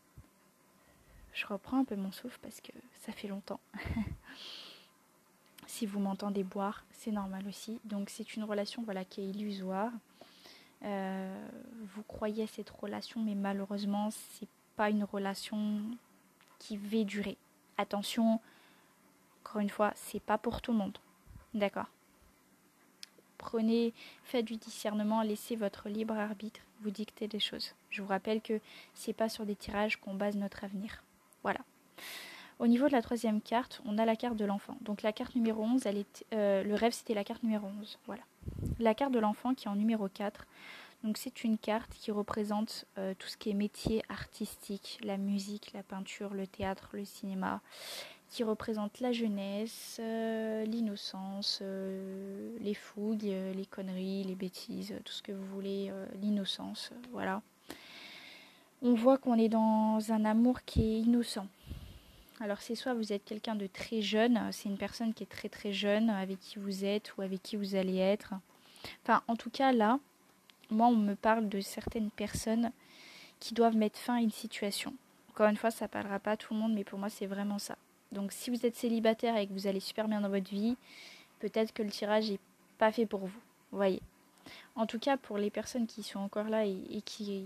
Je 1.33 1.45
reprends 1.47 1.79
un 1.79 1.83
peu 1.83 1.95
mon 1.95 2.11
souffle 2.11 2.39
parce 2.41 2.61
que 2.61 2.71
ça 3.01 3.11
fait 3.11 3.27
longtemps. 3.27 3.59
Si 5.73 5.87
vous 5.87 5.99
m'entendez 5.99 6.43
boire, 6.43 6.85
c'est 6.91 7.09
normal 7.09 7.47
aussi. 7.47 7.79
Donc 7.83 8.11
c'est 8.11 8.35
une 8.35 8.43
relation 8.43 8.83
voilà, 8.83 9.03
qui 9.03 9.21
est 9.21 9.25
illusoire. 9.25 9.89
Euh, 10.83 11.47
vous 11.95 12.03
croyez 12.03 12.43
à 12.43 12.47
cette 12.47 12.69
relation, 12.69 13.19
mais 13.23 13.33
malheureusement, 13.33 14.11
c'est 14.11 14.47
pas 14.75 14.91
une 14.91 15.03
relation 15.03 15.81
qui 16.59 16.77
va 16.77 17.03
durer. 17.03 17.37
Attention, 17.79 18.39
encore 19.43 19.61
une 19.61 19.69
fois, 19.71 19.93
c'est 19.95 20.21
pas 20.21 20.37
pour 20.37 20.61
tout 20.61 20.73
le 20.73 20.77
monde. 20.77 20.99
D'accord 21.55 21.87
Prenez, 23.39 23.93
faites 24.25 24.45
du 24.45 24.57
discernement, 24.57 25.23
laissez 25.23 25.55
votre 25.55 25.89
libre 25.89 26.13
arbitre 26.13 26.61
vous 26.81 26.91
dicter 26.91 27.27
des 27.27 27.39
choses. 27.39 27.73
Je 27.89 28.03
vous 28.03 28.09
rappelle 28.09 28.41
que 28.41 28.59
c'est 28.93 29.13
pas 29.13 29.27
sur 29.27 29.43
des 29.43 29.55
tirages 29.55 29.97
qu'on 29.97 30.13
base 30.13 30.35
notre 30.35 30.65
avenir. 30.65 31.01
Voilà. 31.41 31.61
Au 32.59 32.67
niveau 32.67 32.87
de 32.87 32.93
la 32.93 33.01
troisième 33.01 33.41
carte, 33.41 33.81
on 33.85 33.97
a 33.97 34.05
la 34.05 34.15
carte 34.15 34.37
de 34.37 34.45
l'enfant. 34.45 34.77
Donc 34.81 35.01
la 35.01 35.11
carte 35.11 35.35
numéro 35.35 35.63
11, 35.63 35.85
elle 35.85 35.97
est, 35.97 36.25
euh, 36.33 36.63
le 36.63 36.75
rêve 36.75 36.93
c'était 36.93 37.13
la 37.13 37.23
carte 37.23 37.43
numéro 37.43 37.67
11. 37.79 37.97
Voilà. 38.05 38.21
La 38.79 38.93
carte 38.93 39.11
de 39.11 39.19
l'enfant 39.19 39.53
qui 39.53 39.67
est 39.67 39.71
en 39.71 39.75
numéro 39.75 40.07
4. 40.07 40.45
Donc 41.03 41.17
c'est 41.17 41.43
une 41.43 41.57
carte 41.57 41.91
qui 41.93 42.11
représente 42.11 42.85
euh, 42.97 43.13
tout 43.17 43.27
ce 43.27 43.37
qui 43.37 43.49
est 43.49 43.53
métier 43.53 44.03
artistique, 44.07 44.99
la 45.03 45.17
musique, 45.17 45.73
la 45.73 45.83
peinture, 45.83 46.33
le 46.33 46.47
théâtre, 46.47 46.89
le 46.93 47.03
cinéma, 47.03 47.59
qui 48.29 48.43
représente 48.43 48.99
la 49.01 49.11
jeunesse, 49.11 49.97
euh, 49.99 50.63
l'innocence, 50.65 51.61
les 52.61 52.73
fougues, 52.73 53.23
les 53.23 53.65
conneries, 53.69 54.23
les 54.23 54.35
bêtises, 54.35 54.93
tout 55.03 55.13
ce 55.13 55.21
que 55.21 55.33
vous 55.33 55.45
voulez, 55.47 55.91
l'innocence, 56.21 56.91
voilà. 57.11 57.41
On 58.85 58.95
voit 58.95 59.17
qu'on 59.17 59.35
est 59.35 59.47
dans 59.47 59.99
un 60.11 60.25
amour 60.25 60.63
qui 60.65 60.81
est 60.81 60.99
innocent, 60.99 61.47
alors 62.39 62.61
c'est 62.61 62.75
soit 62.75 62.93
vous 62.93 63.13
êtes 63.13 63.23
quelqu'un 63.23 63.55
de 63.55 63.67
très 63.67 64.01
jeune, 64.01 64.39
c'est 64.51 64.69
une 64.69 64.77
personne 64.77 65.13
qui 65.13 65.23
est 65.23 65.27
très 65.27 65.49
très 65.49 65.71
jeune 65.71 66.09
avec 66.09 66.39
qui 66.39 66.59
vous 66.59 66.83
êtes 66.83 67.15
ou 67.17 67.21
avec 67.21 67.41
qui 67.41 67.55
vous 67.55 67.75
allez 67.75 67.97
être. 67.97 68.33
Enfin 69.03 69.21
en 69.27 69.35
tout 69.35 69.49
cas 69.49 69.71
là, 69.71 69.99
moi 70.69 70.87
on 70.87 70.95
me 70.95 71.15
parle 71.15 71.47
de 71.47 71.61
certaines 71.61 72.09
personnes 72.09 72.71
qui 73.39 73.53
doivent 73.53 73.75
mettre 73.75 73.99
fin 73.99 74.15
à 74.15 74.21
une 74.21 74.31
situation. 74.31 74.93
Encore 75.29 75.47
une 75.47 75.57
fois, 75.57 75.71
ça 75.71 75.87
parlera 75.87 76.19
pas 76.19 76.31
à 76.31 76.37
tout 76.37 76.53
le 76.53 76.59
monde, 76.59 76.73
mais 76.73 76.83
pour 76.83 76.99
moi 76.99 77.09
c'est 77.09 77.25
vraiment 77.25 77.59
ça. 77.59 77.77
Donc 78.11 78.31
si 78.31 78.49
vous 78.49 78.65
êtes 78.65 78.75
célibataire 78.75 79.35
et 79.37 79.47
que 79.47 79.53
vous 79.53 79.67
allez 79.67 79.79
super 79.79 80.07
bien 80.07 80.21
dans 80.21 80.29
votre 80.29 80.49
vie, 80.49 80.77
peut-être 81.39 81.73
que 81.73 81.83
le 81.83 81.89
tirage 81.89 82.29
n'est 82.29 82.39
pas 82.77 82.91
fait 82.91 83.05
pour 83.05 83.21
vous. 83.21 83.39
voyez. 83.71 84.01
En 84.75 84.85
tout 84.85 84.99
cas, 84.99 85.17
pour 85.17 85.37
les 85.37 85.49
personnes 85.49 85.87
qui 85.87 86.03
sont 86.03 86.19
encore 86.19 86.49
là 86.49 86.65
et 86.65 87.01
qui 87.05 87.45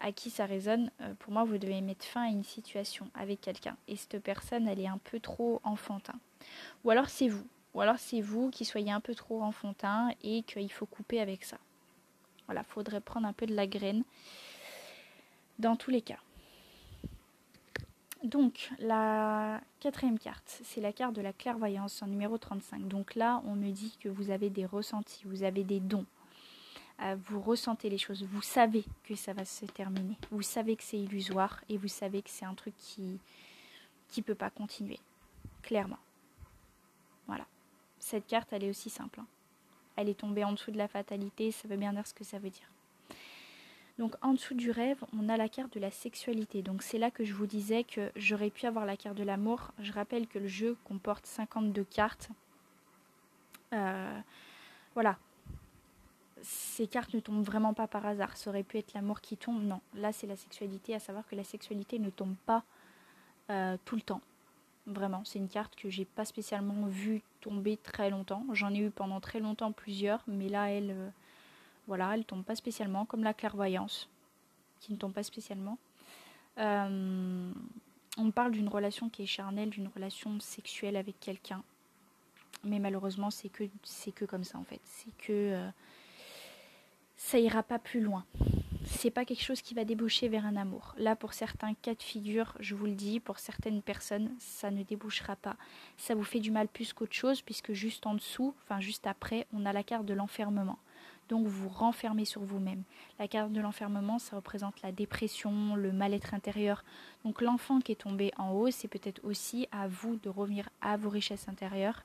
à 0.00 0.12
qui 0.12 0.30
ça 0.30 0.46
résonne, 0.46 0.90
euh, 1.00 1.14
pour 1.18 1.32
moi, 1.32 1.44
vous 1.44 1.58
devez 1.58 1.80
mettre 1.80 2.04
fin 2.04 2.24
à 2.24 2.28
une 2.28 2.44
situation 2.44 3.08
avec 3.14 3.40
quelqu'un. 3.40 3.76
Et 3.88 3.96
cette 3.96 4.18
personne, 4.22 4.68
elle 4.68 4.80
est 4.80 4.88
un 4.88 4.98
peu 4.98 5.20
trop 5.20 5.60
enfantin. 5.64 6.14
Ou 6.84 6.90
alors 6.90 7.08
c'est 7.08 7.28
vous. 7.28 7.46
Ou 7.74 7.80
alors 7.80 7.98
c'est 7.98 8.20
vous 8.20 8.50
qui 8.50 8.64
soyez 8.64 8.92
un 8.92 9.00
peu 9.00 9.14
trop 9.14 9.42
enfantin 9.42 10.10
et 10.22 10.42
qu'il 10.42 10.70
faut 10.70 10.86
couper 10.86 11.20
avec 11.20 11.44
ça. 11.44 11.58
Voilà, 12.46 12.62
faudrait 12.62 13.00
prendre 13.00 13.26
un 13.26 13.32
peu 13.32 13.46
de 13.46 13.54
la 13.54 13.66
graine 13.66 14.04
dans 15.58 15.76
tous 15.76 15.90
les 15.90 16.02
cas. 16.02 16.18
Donc, 18.22 18.70
la 18.78 19.60
quatrième 19.80 20.18
carte, 20.18 20.60
c'est 20.64 20.80
la 20.80 20.92
carte 20.92 21.14
de 21.14 21.20
la 21.20 21.34
clairvoyance 21.34 22.02
en 22.02 22.06
numéro 22.06 22.38
35. 22.38 22.88
Donc 22.88 23.16
là, 23.16 23.42
on 23.46 23.54
me 23.54 23.70
dit 23.70 23.98
que 24.00 24.08
vous 24.08 24.30
avez 24.30 24.48
des 24.48 24.64
ressentis, 24.64 25.22
vous 25.26 25.42
avez 25.42 25.62
des 25.62 25.78
dons. 25.78 26.06
Euh, 27.00 27.16
vous 27.26 27.40
ressentez 27.40 27.90
les 27.90 27.98
choses, 27.98 28.22
vous 28.22 28.42
savez 28.42 28.84
que 29.04 29.14
ça 29.14 29.32
va 29.32 29.44
se 29.44 29.66
terminer. 29.66 30.16
Vous 30.30 30.42
savez 30.42 30.76
que 30.76 30.82
c'est 30.82 30.98
illusoire 30.98 31.60
et 31.68 31.76
vous 31.76 31.88
savez 31.88 32.22
que 32.22 32.30
c'est 32.30 32.44
un 32.44 32.54
truc 32.54 32.74
qui 32.78 33.18
qui 34.08 34.22
peut 34.22 34.36
pas 34.36 34.50
continuer. 34.50 35.00
Clairement. 35.62 35.98
Voilà. 37.26 37.46
Cette 37.98 38.26
carte, 38.26 38.52
elle 38.52 38.62
est 38.62 38.70
aussi 38.70 38.90
simple. 38.90 39.18
Hein. 39.18 39.26
Elle 39.96 40.08
est 40.08 40.18
tombée 40.18 40.44
en 40.44 40.52
dessous 40.52 40.70
de 40.70 40.78
la 40.78 40.88
fatalité, 40.88 41.50
ça 41.50 41.66
veut 41.66 41.76
bien 41.76 41.92
dire 41.92 42.06
ce 42.06 42.14
que 42.14 42.22
ça 42.22 42.38
veut 42.38 42.50
dire. 42.50 42.68
Donc 43.98 44.16
en 44.22 44.32
dessous 44.32 44.54
du 44.54 44.70
rêve, 44.70 45.02
on 45.16 45.28
a 45.28 45.36
la 45.36 45.48
carte 45.48 45.72
de 45.74 45.80
la 45.80 45.90
sexualité. 45.90 46.62
Donc 46.62 46.82
c'est 46.82 46.98
là 46.98 47.10
que 47.10 47.24
je 47.24 47.32
vous 47.32 47.46
disais 47.46 47.84
que 47.84 48.10
j'aurais 48.16 48.50
pu 48.50 48.66
avoir 48.66 48.86
la 48.86 48.96
carte 48.96 49.16
de 49.16 49.22
l'amour. 49.22 49.70
Je 49.78 49.92
rappelle 49.92 50.26
que 50.26 50.38
le 50.38 50.48
jeu 50.48 50.76
comporte 50.84 51.26
52 51.26 51.84
cartes. 51.84 52.28
Euh, 53.72 54.20
voilà. 54.94 55.16
Ces 56.44 56.86
cartes 56.86 57.14
ne 57.14 57.20
tombent 57.20 57.42
vraiment 57.42 57.72
pas 57.72 57.86
par 57.88 58.04
hasard. 58.04 58.36
Ça 58.36 58.50
aurait 58.50 58.62
pu 58.62 58.78
être 58.78 58.92
l'amour 58.92 59.20
qui 59.22 59.36
tombe. 59.36 59.62
Non, 59.62 59.80
là 59.94 60.12
c'est 60.12 60.26
la 60.26 60.36
sexualité, 60.36 60.94
à 60.94 61.00
savoir 61.00 61.26
que 61.26 61.34
la 61.34 61.44
sexualité 61.44 61.98
ne 61.98 62.10
tombe 62.10 62.34
pas 62.44 62.62
euh, 63.50 63.76
tout 63.84 63.96
le 63.96 64.02
temps. 64.02 64.20
Vraiment, 64.86 65.22
c'est 65.24 65.38
une 65.38 65.48
carte 65.48 65.74
que 65.74 65.88
j'ai 65.88 66.04
pas 66.04 66.26
spécialement 66.26 66.86
vue 66.86 67.22
tomber 67.40 67.78
très 67.78 68.10
longtemps. 68.10 68.44
J'en 68.52 68.74
ai 68.74 68.78
eu 68.78 68.90
pendant 68.90 69.20
très 69.20 69.40
longtemps 69.40 69.72
plusieurs, 69.72 70.22
mais 70.26 70.48
là 70.48 70.70
elle... 70.70 70.90
Euh, 70.90 71.08
voilà, 71.86 72.14
elle 72.14 72.24
tombe 72.24 72.44
pas 72.44 72.56
spécialement, 72.56 73.04
comme 73.04 73.22
la 73.22 73.34
clairvoyance, 73.34 74.08
qui 74.80 74.92
ne 74.92 74.96
tombe 74.96 75.12
pas 75.12 75.22
spécialement. 75.22 75.76
Euh, 76.56 77.52
on 78.16 78.30
parle 78.30 78.52
d'une 78.52 78.68
relation 78.68 79.10
qui 79.10 79.22
est 79.22 79.26
charnelle, 79.26 79.70
d'une 79.70 79.88
relation 79.88 80.40
sexuelle 80.40 80.96
avec 80.96 81.20
quelqu'un. 81.20 81.62
Mais 82.62 82.78
malheureusement, 82.78 83.30
c'est 83.30 83.50
que, 83.50 83.64
c'est 83.82 84.12
que 84.12 84.24
comme 84.24 84.44
ça 84.44 84.58
en 84.58 84.64
fait. 84.64 84.80
C'est 84.84 85.14
que 85.18 85.68
ça 87.24 87.38
ira 87.38 87.62
pas 87.62 87.78
plus 87.78 88.02
loin. 88.02 88.26
C'est 88.84 89.10
pas 89.10 89.24
quelque 89.24 89.42
chose 89.42 89.62
qui 89.62 89.72
va 89.72 89.86
déboucher 89.86 90.28
vers 90.28 90.44
un 90.44 90.56
amour. 90.56 90.94
Là, 90.98 91.16
pour 91.16 91.32
certains 91.32 91.72
cas 91.72 91.94
de 91.94 92.02
figure, 92.02 92.54
je 92.60 92.74
vous 92.74 92.84
le 92.84 92.92
dis, 92.92 93.18
pour 93.18 93.38
certaines 93.38 93.80
personnes, 93.80 94.30
ça 94.38 94.70
ne 94.70 94.82
débouchera 94.82 95.34
pas. 95.34 95.56
Ça 95.96 96.14
vous 96.14 96.22
fait 96.22 96.38
du 96.38 96.50
mal 96.50 96.68
plus 96.68 96.92
qu'autre 96.92 97.14
chose, 97.14 97.40
puisque 97.40 97.72
juste 97.72 98.06
en 98.06 98.12
dessous, 98.12 98.54
enfin 98.62 98.78
juste 98.78 99.06
après, 99.06 99.46
on 99.54 99.64
a 99.64 99.72
la 99.72 99.82
carte 99.82 100.04
de 100.04 100.12
l'enfermement. 100.12 100.78
Donc 101.30 101.46
vous 101.46 101.70
renfermez 101.70 102.26
sur 102.26 102.42
vous-même. 102.42 102.82
La 103.18 103.26
carte 103.26 103.52
de 103.52 103.60
l'enfermement, 103.62 104.18
ça 104.18 104.36
représente 104.36 104.82
la 104.82 104.92
dépression, 104.92 105.76
le 105.76 105.92
mal-être 105.92 106.34
intérieur. 106.34 106.84
Donc 107.24 107.40
l'enfant 107.40 107.80
qui 107.80 107.92
est 107.92 108.02
tombé 108.02 108.32
en 108.36 108.50
haut, 108.50 108.70
c'est 108.70 108.88
peut-être 108.88 109.24
aussi 109.24 109.66
à 109.72 109.88
vous 109.88 110.16
de 110.16 110.28
revenir 110.28 110.68
à 110.82 110.98
vos 110.98 111.08
richesses 111.08 111.48
intérieures, 111.48 112.04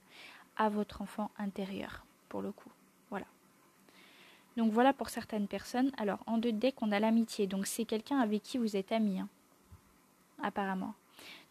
à 0.56 0.70
votre 0.70 1.02
enfant 1.02 1.30
intérieur, 1.38 2.06
pour 2.30 2.42
le 2.42 2.54
coup. 2.54 2.72
Donc 4.60 4.72
voilà 4.72 4.94
pour 4.94 5.10
certaines 5.10 5.48
personnes. 5.48 5.92
Alors 5.98 6.20
en 6.28 6.38
deux 6.38 6.52
decks, 6.52 6.82
on 6.82 6.92
a 6.92 7.00
l'amitié. 7.00 7.48
Donc 7.48 7.66
c'est 7.66 7.86
quelqu'un 7.86 8.20
avec 8.20 8.44
qui 8.44 8.60
vous 8.60 8.76
êtes 8.76 8.92
ami, 8.92 9.20
hein, 9.20 9.28
apparemment. 10.44 10.94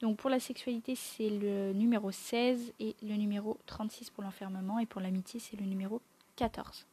Donc 0.00 0.16
pour 0.18 0.30
la 0.30 0.38
sexualité, 0.38 0.94
c'est 0.94 1.28
le 1.28 1.72
numéro 1.72 2.12
16 2.12 2.72
et 2.78 2.94
le 3.02 3.16
numéro 3.16 3.58
36 3.66 4.10
pour 4.10 4.22
l'enfermement. 4.22 4.78
Et 4.78 4.86
pour 4.86 5.00
l'amitié, 5.00 5.40
c'est 5.40 5.58
le 5.58 5.66
numéro 5.66 6.00
14 6.36 6.86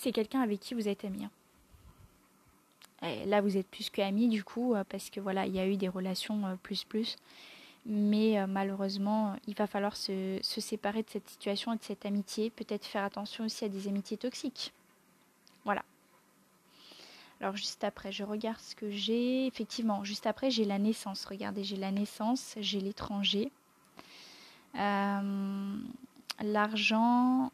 c'est 0.00 0.12
quelqu'un 0.12 0.40
avec 0.40 0.60
qui 0.60 0.72
vous 0.72 0.88
êtes 0.88 1.04
ami. 1.04 1.26
là, 3.02 3.40
vous 3.42 3.58
êtes 3.58 3.66
plus 3.66 3.90
que 3.90 4.00
amis 4.00 4.28
du 4.28 4.42
coup, 4.42 4.74
euh, 4.74 4.82
parce 4.88 5.10
que 5.10 5.20
voilà, 5.20 5.46
il 5.46 5.54
y 5.54 5.58
a 5.58 5.66
eu 5.66 5.76
des 5.76 5.88
relations 5.88 6.46
euh, 6.46 6.54
plus 6.62 6.84
plus. 6.84 7.16
Mais 7.86 8.38
euh, 8.38 8.46
malheureusement, 8.46 9.36
il 9.46 9.54
va 9.54 9.66
falloir 9.66 9.96
se, 9.96 10.38
séparer 10.42 11.02
de 11.02 11.10
cette 11.10 11.28
situation 11.28 11.72
et 11.72 11.76
de 11.76 11.82
cette 11.82 12.04
amitié. 12.06 12.50
Peut-être 12.50 12.84
faire 12.84 13.04
attention 13.04 13.44
aussi 13.44 13.64
à 13.64 13.68
des 13.68 13.88
amitiés 13.88 14.16
toxiques. 14.16 14.72
Voilà. 15.64 15.82
Alors 17.40 17.56
juste 17.56 17.84
après, 17.84 18.12
je 18.12 18.22
regarde 18.22 18.60
ce 18.60 18.74
que 18.74 18.90
j'ai. 18.90 19.46
Effectivement, 19.46 20.04
juste 20.04 20.26
après, 20.26 20.50
j'ai 20.50 20.64
la 20.64 20.78
naissance. 20.78 21.24
Regardez, 21.24 21.64
j'ai 21.64 21.76
la 21.76 21.90
naissance, 21.90 22.54
j'ai 22.60 22.80
l'étranger. 22.80 23.50
L'argent, 26.42 27.50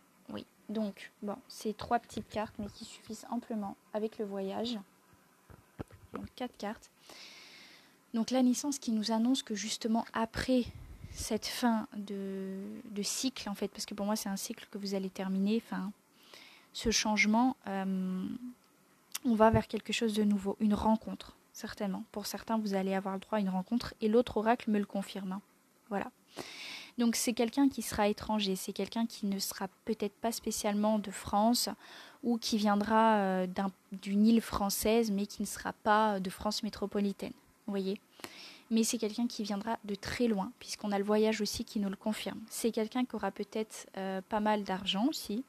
donc, 0.69 1.13
bon, 1.23 1.37
c'est 1.49 1.77
trois 1.77 1.99
petites 1.99 2.29
cartes, 2.29 2.55
mais 2.59 2.67
qui 2.67 2.85
suffisent 2.85 3.27
amplement 3.31 3.77
avec 3.93 4.19
le 4.19 4.25
voyage. 4.25 4.79
Donc, 6.13 6.27
quatre 6.35 6.57
cartes. 6.57 6.91
Donc, 8.15 8.31
la 8.31 8.43
naissance 8.43 8.79
qui 8.79 8.93
nous 8.93 9.13
annonce 9.13 9.43
que 9.43 9.55
justement 9.55 10.05
après 10.13 10.65
cette 11.13 11.47
fin 11.47 11.87
de, 11.97 13.03
cycle, 13.03 13.49
en 13.49 13.55
fait, 13.55 13.69
parce 13.69 13.87
que 13.87 13.95
pour 13.95 14.07
moi, 14.07 14.17
c'est 14.17 14.29
un 14.29 14.37
cycle 14.37 14.67
que 14.71 14.79
vous 14.79 14.95
allez 14.95 15.11
terminer, 15.11 15.63
enfin, 15.65 15.93
ce 16.73 16.91
changement, 16.91 17.57
euh, 17.67 18.27
on 19.25 19.35
va 19.35 19.51
vers 19.51 19.67
quelque 19.67 19.93
chose 19.93 20.13
de 20.15 20.25
nouveau, 20.25 20.57
une 20.61 20.75
rencontre, 20.75 21.35
certainement. 21.53 22.05
Pour 22.13 22.27
certains, 22.27 22.59
vous 22.59 22.75
allez 22.75 22.95
avoir 22.95 23.15
le 23.15 23.21
droit 23.21 23.39
à 23.39 23.41
une 23.41 23.49
rencontre, 23.49 23.95
et 24.01 24.09
l'autre 24.09 24.37
oracle 24.37 24.71
me 24.71 24.79
le 24.79 24.85
confirme. 24.85 25.41
Voilà. 25.89 26.11
Donc 26.99 27.15
c'est 27.15 27.35
quelqu'un 27.35 27.69
qui 27.69 27.83
sera 27.83 28.09
étranger, 28.09 28.57
c'est 28.57 28.73
quelqu'un 28.73 29.07
qui 29.07 29.27
ne 29.27 29.39
sera 29.39 29.69
peut-être 29.85 30.15
pas 30.15 30.33
spécialement 30.33 30.99
de 30.99 31.11
France 31.11 31.69
ou 32.23 32.39
qui 32.39 32.57
viendra 32.57 33.17
euh, 33.17 33.47
d'une 33.93 34.27
île 34.27 34.41
française 34.41 35.11
mais 35.11 35.27
qui 35.27 35.43
ne 35.43 35.47
sera 35.47 35.75
pas 35.75 36.21
de 36.21 36.31
France 36.31 36.63
métropolitaine. 36.63 37.35
Vous 37.67 37.73
voyez 37.73 38.01
mais 38.71 38.83
c'est 38.83 38.99
quelqu'un 38.99 39.27
qui 39.27 39.43
viendra 39.43 39.79
de 39.85 39.95
très 39.95 40.27
loin, 40.27 40.53
puisqu'on 40.59 40.91
a 40.91 40.99
le 40.99 41.05
voyage 41.05 41.41
aussi 41.41 41.65
qui 41.65 41.79
nous 41.79 41.89
le 41.89 41.97
confirme. 41.97 42.41
C'est 42.51 42.73
quelqu'un 42.73 43.05
qui 43.05 43.15
aura 43.15 43.31
peut-être 43.31 43.89
euh, 43.97 44.21
pas 44.29 44.41
mal 44.41 44.65
d'argent 44.65 45.07
aussi, 45.07 45.45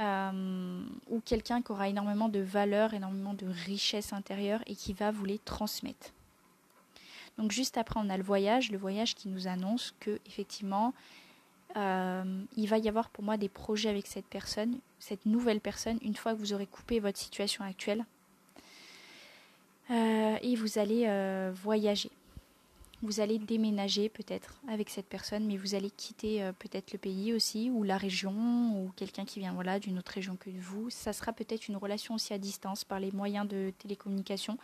euh, 0.00 0.84
ou 1.08 1.20
quelqu'un 1.20 1.62
qui 1.62 1.72
aura 1.72 1.88
énormément 1.88 2.28
de 2.28 2.40
valeur, 2.40 2.92
énormément 2.92 3.32
de 3.32 3.46
richesse 3.46 4.12
intérieure 4.12 4.60
et 4.66 4.76
qui 4.76 4.92
va 4.92 5.10
vous 5.10 5.24
les 5.24 5.38
transmettre. 5.38 6.12
Donc 7.38 7.52
juste 7.52 7.78
après, 7.78 8.00
on 8.02 8.10
a 8.10 8.16
le 8.16 8.22
voyage, 8.22 8.70
le 8.70 8.78
voyage 8.78 9.14
qui 9.14 9.28
nous 9.28 9.46
annonce 9.46 9.94
que 10.00 10.20
effectivement, 10.26 10.92
euh, 11.76 12.42
il 12.56 12.68
va 12.68 12.78
y 12.78 12.88
avoir 12.88 13.10
pour 13.10 13.24
moi 13.24 13.36
des 13.36 13.48
projets 13.48 13.88
avec 13.88 14.06
cette 14.06 14.26
personne, 14.26 14.78
cette 14.98 15.24
nouvelle 15.26 15.60
personne, 15.60 15.98
une 16.02 16.14
fois 16.14 16.34
que 16.34 16.38
vous 16.38 16.52
aurez 16.52 16.66
coupé 16.66 17.00
votre 17.00 17.18
situation 17.18 17.64
actuelle. 17.64 18.04
Euh, 19.90 20.36
et 20.42 20.56
vous 20.56 20.78
allez 20.78 21.04
euh, 21.06 21.52
voyager. 21.54 22.10
Vous 23.02 23.20
allez 23.20 23.38
déménager 23.38 24.08
peut-être 24.08 24.54
avec 24.68 24.88
cette 24.88 25.06
personne, 25.06 25.46
mais 25.46 25.58
vous 25.58 25.74
allez 25.74 25.90
quitter 25.90 26.50
peut-être 26.58 26.92
le 26.92 26.98
pays 26.98 27.34
aussi, 27.34 27.70
ou 27.70 27.82
la 27.82 27.98
région, 27.98 28.32
ou 28.32 28.90
quelqu'un 28.96 29.26
qui 29.26 29.38
vient 29.38 29.52
voilà, 29.52 29.78
d'une 29.78 29.98
autre 29.98 30.12
région 30.12 30.36
que 30.36 30.48
vous. 30.48 30.88
Ça 30.88 31.12
sera 31.12 31.34
peut-être 31.34 31.68
une 31.68 31.76
relation 31.76 32.14
aussi 32.14 32.32
à 32.32 32.38
distance 32.38 32.84
par 32.84 32.98
les 32.98 33.12
moyens 33.12 33.46
de 33.46 33.70
télécommunication. 33.78 34.56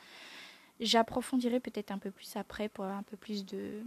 J'approfondirai 0.81 1.61
peut-être 1.61 1.91
un 1.91 1.99
peu 1.99 2.11
plus 2.11 2.35
après 2.37 2.71
pour 2.71 2.85
avoir 2.85 2.99
un 2.99 3.03
peu 3.03 3.19
plus 3.19 3.45
de, 3.45 3.83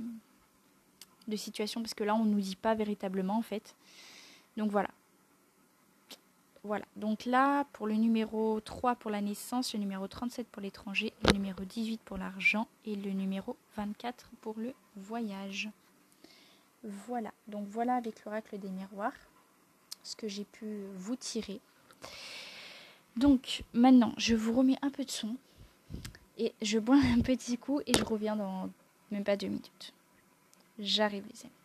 de 1.28 1.36
situations, 1.36 1.82
parce 1.82 1.96
que 1.96 2.04
là, 2.04 2.14
on 2.14 2.24
ne 2.24 2.32
nous 2.32 2.42
dit 2.42 2.56
pas 2.56 2.76
véritablement, 2.76 3.38
en 3.38 3.42
fait. 3.42 3.76
Donc 4.58 4.70
voilà. 4.70 4.90
Voilà. 6.66 6.86
Donc 6.96 7.26
là, 7.26 7.66
pour 7.74 7.86
le 7.86 7.94
numéro 7.94 8.60
3 8.60 8.96
pour 8.96 9.12
la 9.12 9.22
naissance, 9.22 9.74
le 9.74 9.80
numéro 9.80 10.08
37 10.08 10.48
pour 10.48 10.64
l'étranger, 10.64 11.14
le 11.24 11.34
numéro 11.34 11.64
18 11.64 12.02
pour 12.04 12.18
l'argent 12.18 12.68
et 12.86 12.96
le 12.96 13.12
numéro 13.12 13.56
24 13.78 14.32
pour 14.42 14.56
le 14.58 14.74
voyage. 14.96 15.70
Voilà. 16.84 17.32
Donc 17.48 17.68
voilà 17.68 17.94
avec 17.98 18.26
l'oracle 18.26 18.58
des 18.58 18.70
miroirs 18.70 19.14
ce 20.02 20.16
que 20.16 20.28
j'ai 20.28 20.44
pu 20.44 20.88
vous 20.96 21.16
tirer. 21.16 21.62
Donc 23.16 23.64
maintenant, 23.74 24.14
je 24.18 24.34
vous 24.34 24.54
remets 24.54 24.78
un 24.82 24.90
peu 24.90 25.06
de 25.06 25.12
son. 25.12 25.36
Et 26.40 26.56
je 26.64 26.80
bois 26.80 26.98
un 26.98 27.22
petit 27.22 27.60
coup 27.60 27.82
et 27.86 27.94
je 27.96 28.04
reviens 28.04 28.36
dans 28.36 28.72
même 29.12 29.24
pas 29.24 29.38
deux 29.38 29.48
minutes. 29.48 29.94
J'arrive 30.80 31.26
les 31.32 31.42
amis. 31.42 31.65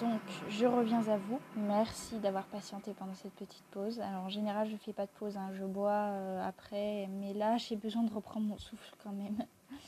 Donc 0.00 0.20
je 0.48 0.66
reviens 0.66 1.06
à 1.08 1.16
vous. 1.16 1.40
Merci 1.56 2.18
d'avoir 2.18 2.44
patienté 2.44 2.92
pendant 2.92 3.14
cette 3.14 3.34
petite 3.34 3.64
pause. 3.70 4.00
Alors 4.00 4.24
en 4.24 4.28
général, 4.28 4.68
je 4.68 4.72
ne 4.72 4.78
fais 4.78 4.92
pas 4.92 5.06
de 5.06 5.10
pause, 5.18 5.36
hein. 5.36 5.50
je 5.54 5.64
bois 5.64 5.90
euh, 5.90 6.46
après, 6.46 7.08
mais 7.20 7.34
là 7.34 7.56
j'ai 7.56 7.76
besoin 7.76 8.02
de 8.02 8.12
reprendre 8.12 8.46
mon 8.46 8.58
souffle 8.58 8.94
quand 9.02 9.12
même. 9.12 9.44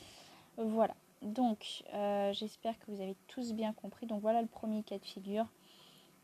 voilà. 0.57 0.95
Donc 1.21 1.83
euh, 1.93 2.31
j'espère 2.33 2.77
que 2.79 2.91
vous 2.91 3.01
avez 3.01 3.15
tous 3.27 3.53
bien 3.53 3.73
compris. 3.73 4.05
Donc 4.05 4.21
voilà 4.21 4.41
le 4.41 4.47
premier 4.47 4.83
cas 4.83 4.97
de 4.97 5.05
figure. 5.05 5.45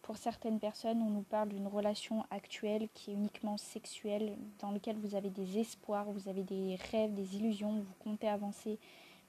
Pour 0.01 0.17
certaines 0.17 0.59
personnes, 0.59 1.01
on 1.01 1.09
nous 1.09 1.23
parle 1.23 1.49
d'une 1.49 1.67
relation 1.67 2.25
actuelle 2.29 2.89
qui 2.93 3.11
est 3.11 3.13
uniquement 3.13 3.55
sexuelle, 3.57 4.37
dans 4.59 4.71
laquelle 4.71 4.97
vous 4.97 5.15
avez 5.15 5.29
des 5.29 5.59
espoirs, 5.59 6.11
vous 6.11 6.27
avez 6.27 6.43
des 6.43 6.77
rêves, 6.91 7.13
des 7.13 7.37
illusions, 7.37 7.71
vous 7.71 8.03
comptez 8.03 8.27
avancer 8.27 8.79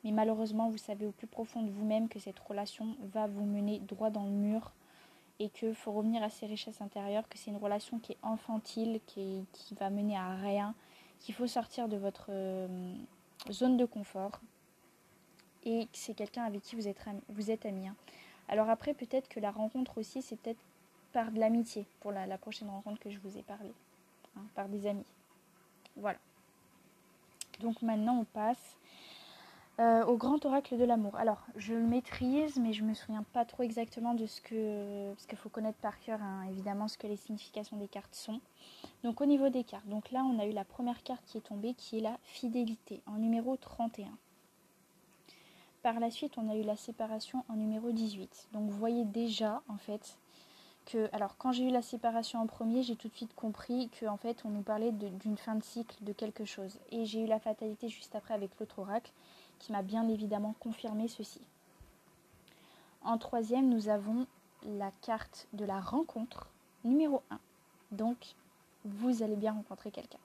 mais 0.05 0.13
malheureusement, 0.13 0.69
vous 0.69 0.79
savez 0.79 1.07
au 1.07 1.13
plus 1.13 1.27
profond 1.27 1.63
de 1.63 1.71
vous-même 1.71 2.09
que 2.09 2.19
cette 2.19 2.39
relation 2.39 2.97
va 3.13 3.27
vous 3.27 3.45
mener 3.45 3.79
droit 3.81 4.11
dans 4.11 4.25
le 4.25 4.31
mur 4.31 4.71
et 5.41 5.49
qu'il 5.49 5.75
faut 5.75 5.93
revenir 5.93 6.23
à 6.23 6.31
ses 6.31 6.47
richesses 6.47 6.81
intérieures, 6.81 7.29
que 7.29 7.39
c'est 7.39 7.51
une 7.51 7.57
relation 7.57 7.99
qui 7.99 8.13
est 8.13 8.19
infantile, 8.23 9.01
qui, 9.07 9.45
qui 9.53 9.75
va 9.75 9.91
mener 9.91 10.17
à 10.17 10.37
rien, 10.37 10.75
qu'il 11.21 11.35
faut 11.35 11.47
sortir 11.47 11.89
de 11.89 11.97
votre 11.97 12.27
euh, 12.29 12.95
zone 13.51 13.77
de 13.77 13.85
confort 13.85 14.41
et 15.65 15.87
que 15.87 15.97
c'est 15.97 16.15
quelqu'un 16.15 16.45
avec 16.45 16.63
qui 16.63 16.77
vous 16.77 16.87
êtes, 16.87 16.99
vous 17.31 17.51
êtes 17.51 17.67
ami. 17.67 17.89
Hein. 17.89 17.97
Alors 18.49 18.69
après, 18.69 18.95
peut-être 18.95 19.29
que 19.29 19.41
la 19.41 19.51
rencontre 19.51 19.99
aussi, 19.99 20.23
c'est 20.23 20.37
peut-être 20.37 20.61
par 21.13 21.31
de 21.31 21.41
l'amitié 21.41 21.87
pour 22.01 22.13
la, 22.13 22.39
prochaine 22.39 22.69
rencontre 22.69 23.01
que 23.01 23.11
je 23.11 23.19
vous 23.21 23.39
ai 23.39 23.43
parlé, 23.43 23.73
hein, 24.37 24.43
par 24.55 24.69
des 24.69 24.87
amis. 24.87 25.07
Voilà. 25.97 26.19
Donc 27.61 27.83
maintenant, 27.83 28.19
on 28.19 28.25
passe 28.25 28.77
euh, 29.81 30.05
au 30.05 30.17
grand 30.17 30.45
oracle 30.45 30.79
de 30.79 30.85
l'amour. 30.85 31.17
Alors, 31.17 31.43
je 31.57 31.75
le 31.75 31.85
maîtrise, 31.85 32.59
mais 32.61 32.73
je 32.73 32.85
me 32.85 32.95
souviens 32.95 33.25
pas 33.33 33.45
trop 33.45 33.65
exactement 33.65 34.15
de 34.15 34.25
ce 34.25 34.41
que. 34.41 35.13
Parce 35.13 35.27
qu'il 35.27 35.37
faut 35.37 35.49
connaître 35.49 35.79
par 35.79 35.99
cœur, 35.99 36.23
hein, 36.23 36.45
évidemment, 36.49 36.87
ce 36.87 36.97
que 36.97 37.09
les 37.09 37.17
significations 37.17 37.77
des 37.77 37.89
cartes 37.89 38.15
sont. 38.15 38.41
Donc, 39.03 39.21
au 39.21 39.27
niveau 39.27 39.49
des 39.49 39.65
cartes, 39.65 39.89
donc 39.89 40.13
là, 40.13 40.25
on 40.25 40.39
a 40.39 40.47
eu 40.47 40.53
la 40.53 40.65
première 40.65 41.03
carte 41.03 41.25
qui 41.27 41.39
est 41.39 41.41
tombée, 41.49 41.75
qui 41.75 41.99
est 41.99 42.01
la 42.01 42.17
fidélité, 42.23 43.03
en 43.07 43.15
numéro 43.15 43.57
31. 43.57 44.17
Par 45.83 45.99
la 45.99 46.11
suite, 46.13 46.35
on 46.39 46.49
a 46.49 46.55
eu 46.55 46.63
la 46.63 46.77
séparation 46.77 47.45
en 47.49 47.55
numéro 47.55 47.91
18. 47.91 48.51
Donc, 48.53 48.71
vous 48.71 48.79
voyez 48.79 49.05
déjà, 49.05 49.61
en 49.69 49.77
fait, 49.77 50.19
que. 50.87 51.09
Alors, 51.13 51.37
quand 51.37 51.51
j'ai 51.51 51.65
eu 51.65 51.73
la 51.73 51.83
séparation 51.83 52.41
en 52.41 52.47
premier, 52.47 52.85
j'ai 52.85 52.95
tout 52.95 53.09
de 53.09 53.15
suite 53.17 53.35
compris 53.35 53.89
que, 53.89 54.07
en 54.07 54.19
fait, 54.19 54.45
on 54.45 54.51
nous 54.51 54.63
parlait 54.63 54.93
d'une 54.93 55.37
fin 55.37 55.57
de 55.57 55.65
cycle 55.65 55.97
de 56.05 56.13
quelque 56.13 56.45
chose. 56.45 56.79
Et 56.93 57.07
j'ai 57.07 57.25
eu 57.25 57.27
la 57.27 57.41
fatalité 57.41 57.89
juste 57.89 58.15
après 58.15 58.35
avec 58.35 58.51
l'autre 58.61 58.79
oracle 58.79 59.11
qui 59.59 59.73
m'a 59.73 59.83
bien 59.83 60.09
évidemment 60.09 60.55
confirmé 60.61 61.09
ceci. 61.09 61.41
En 63.03 63.19
troisième, 63.19 63.69
nous 63.69 63.89
avons 63.89 64.27
la 64.65 64.91
carte 65.03 65.47
de 65.53 65.65
la 65.65 65.81
rencontre 65.81 66.49
numéro 66.85 67.23
1. 67.31 67.39
Donc, 67.93 68.35
vous 68.85 69.23
allez 69.23 69.37
bien 69.37 69.53
rencontrer 69.53 69.91
quelqu'un. 69.91 70.19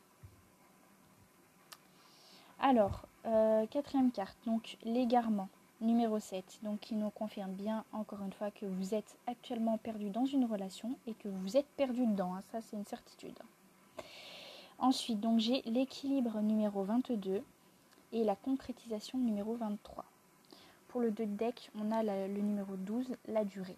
Alors, 2.60 3.06
euh, 3.26 3.66
quatrième 3.68 4.12
carte, 4.12 4.38
donc 4.46 4.78
l'égarement 4.84 5.50
numéro 5.82 6.20
7, 6.20 6.60
donc 6.64 6.82
qui 6.82 6.96
nous 6.96 7.10
confirme 7.10 7.54
bien 7.54 7.86
encore 7.94 8.22
une 8.22 8.34
fois 8.34 8.52
que 8.52 8.66
vous 8.66 8.94
êtes 8.94 9.18
actuellement 9.28 9.78
perdu 9.78 10.10
dans 10.10 10.26
une 10.26 10.46
relation 10.46 10.98
et 11.08 11.14
que 11.14 11.30
vous 11.30 11.56
êtes 11.56 11.68
perdu 11.78 12.06
dedans, 12.06 12.36
hein. 12.36 12.44
ça 12.52 12.60
c'est 12.62 12.76
une 12.76 12.86
certitude. 12.86 13.38
Ensuite, 14.78 15.20
donc 15.20 15.40
j'ai 15.40 15.62
l'équilibre 15.64 16.40
numéro 16.42 16.84
22 16.84 17.44
et 18.12 18.24
la 18.24 18.36
concrétisation 18.36 19.18
numéro 19.18 19.56
23. 19.56 20.06
Pour 20.88 21.02
le 21.02 21.12
2 21.12 21.26
deck, 21.26 21.70
on 21.76 21.92
a 21.92 22.02
le 22.04 22.42
numéro 22.42 22.76
12, 22.76 23.16
la 23.28 23.46
durée. 23.46 23.78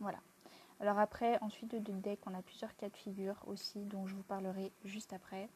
Voilà. 0.00 0.18
Alors 0.80 0.98
après, 0.98 1.38
ensuite 1.40 1.70
de 1.70 1.78
2 1.78 1.92
deck, 1.94 2.20
on 2.26 2.34
a 2.34 2.42
plusieurs 2.42 2.76
cas 2.76 2.88
de 2.88 2.96
figure 2.96 3.36
aussi 3.46 3.78
dont 3.84 4.06
je 4.06 4.14
vous 4.14 4.22
parlerai 4.22 4.70
juste 4.84 5.12
après, 5.12 5.48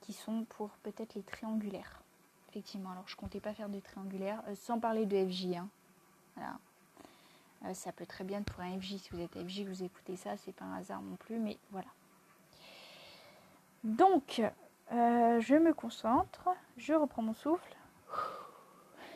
qui 0.00 0.12
sont 0.12 0.44
pour 0.44 0.70
peut-être 0.82 1.14
les 1.14 1.22
triangulaires. 1.22 2.02
Effectivement, 2.50 2.90
alors 2.90 3.08
je 3.08 3.16
comptais 3.16 3.40
pas 3.40 3.54
faire 3.54 3.68
de 3.68 3.80
triangulaires, 3.80 4.42
euh, 4.48 4.54
sans 4.54 4.78
parler 4.78 5.06
de 5.06 5.26
FJ. 5.26 5.56
Hein. 5.56 5.68
Voilà. 6.36 6.58
Euh, 7.64 7.74
ça 7.74 7.92
peut 7.92 8.06
très 8.06 8.24
bien 8.24 8.40
être 8.40 8.52
pour 8.52 8.60
un 8.60 8.78
FJ. 8.78 8.98
Si 8.98 9.10
vous 9.10 9.20
êtes 9.20 9.34
FJ, 9.34 9.62
vous 9.62 9.82
écoutez 9.82 10.16
ça, 10.16 10.36
c'est 10.36 10.52
pas 10.52 10.64
un 10.64 10.76
hasard 10.76 11.00
non 11.00 11.16
plus, 11.16 11.38
mais 11.38 11.56
voilà. 11.70 11.88
Donc, 13.84 14.42
euh, 14.92 15.40
je 15.40 15.54
me 15.54 15.72
concentre, 15.72 16.48
je 16.76 16.92
reprends 16.92 17.22
mon 17.22 17.34
souffle. 17.34 17.76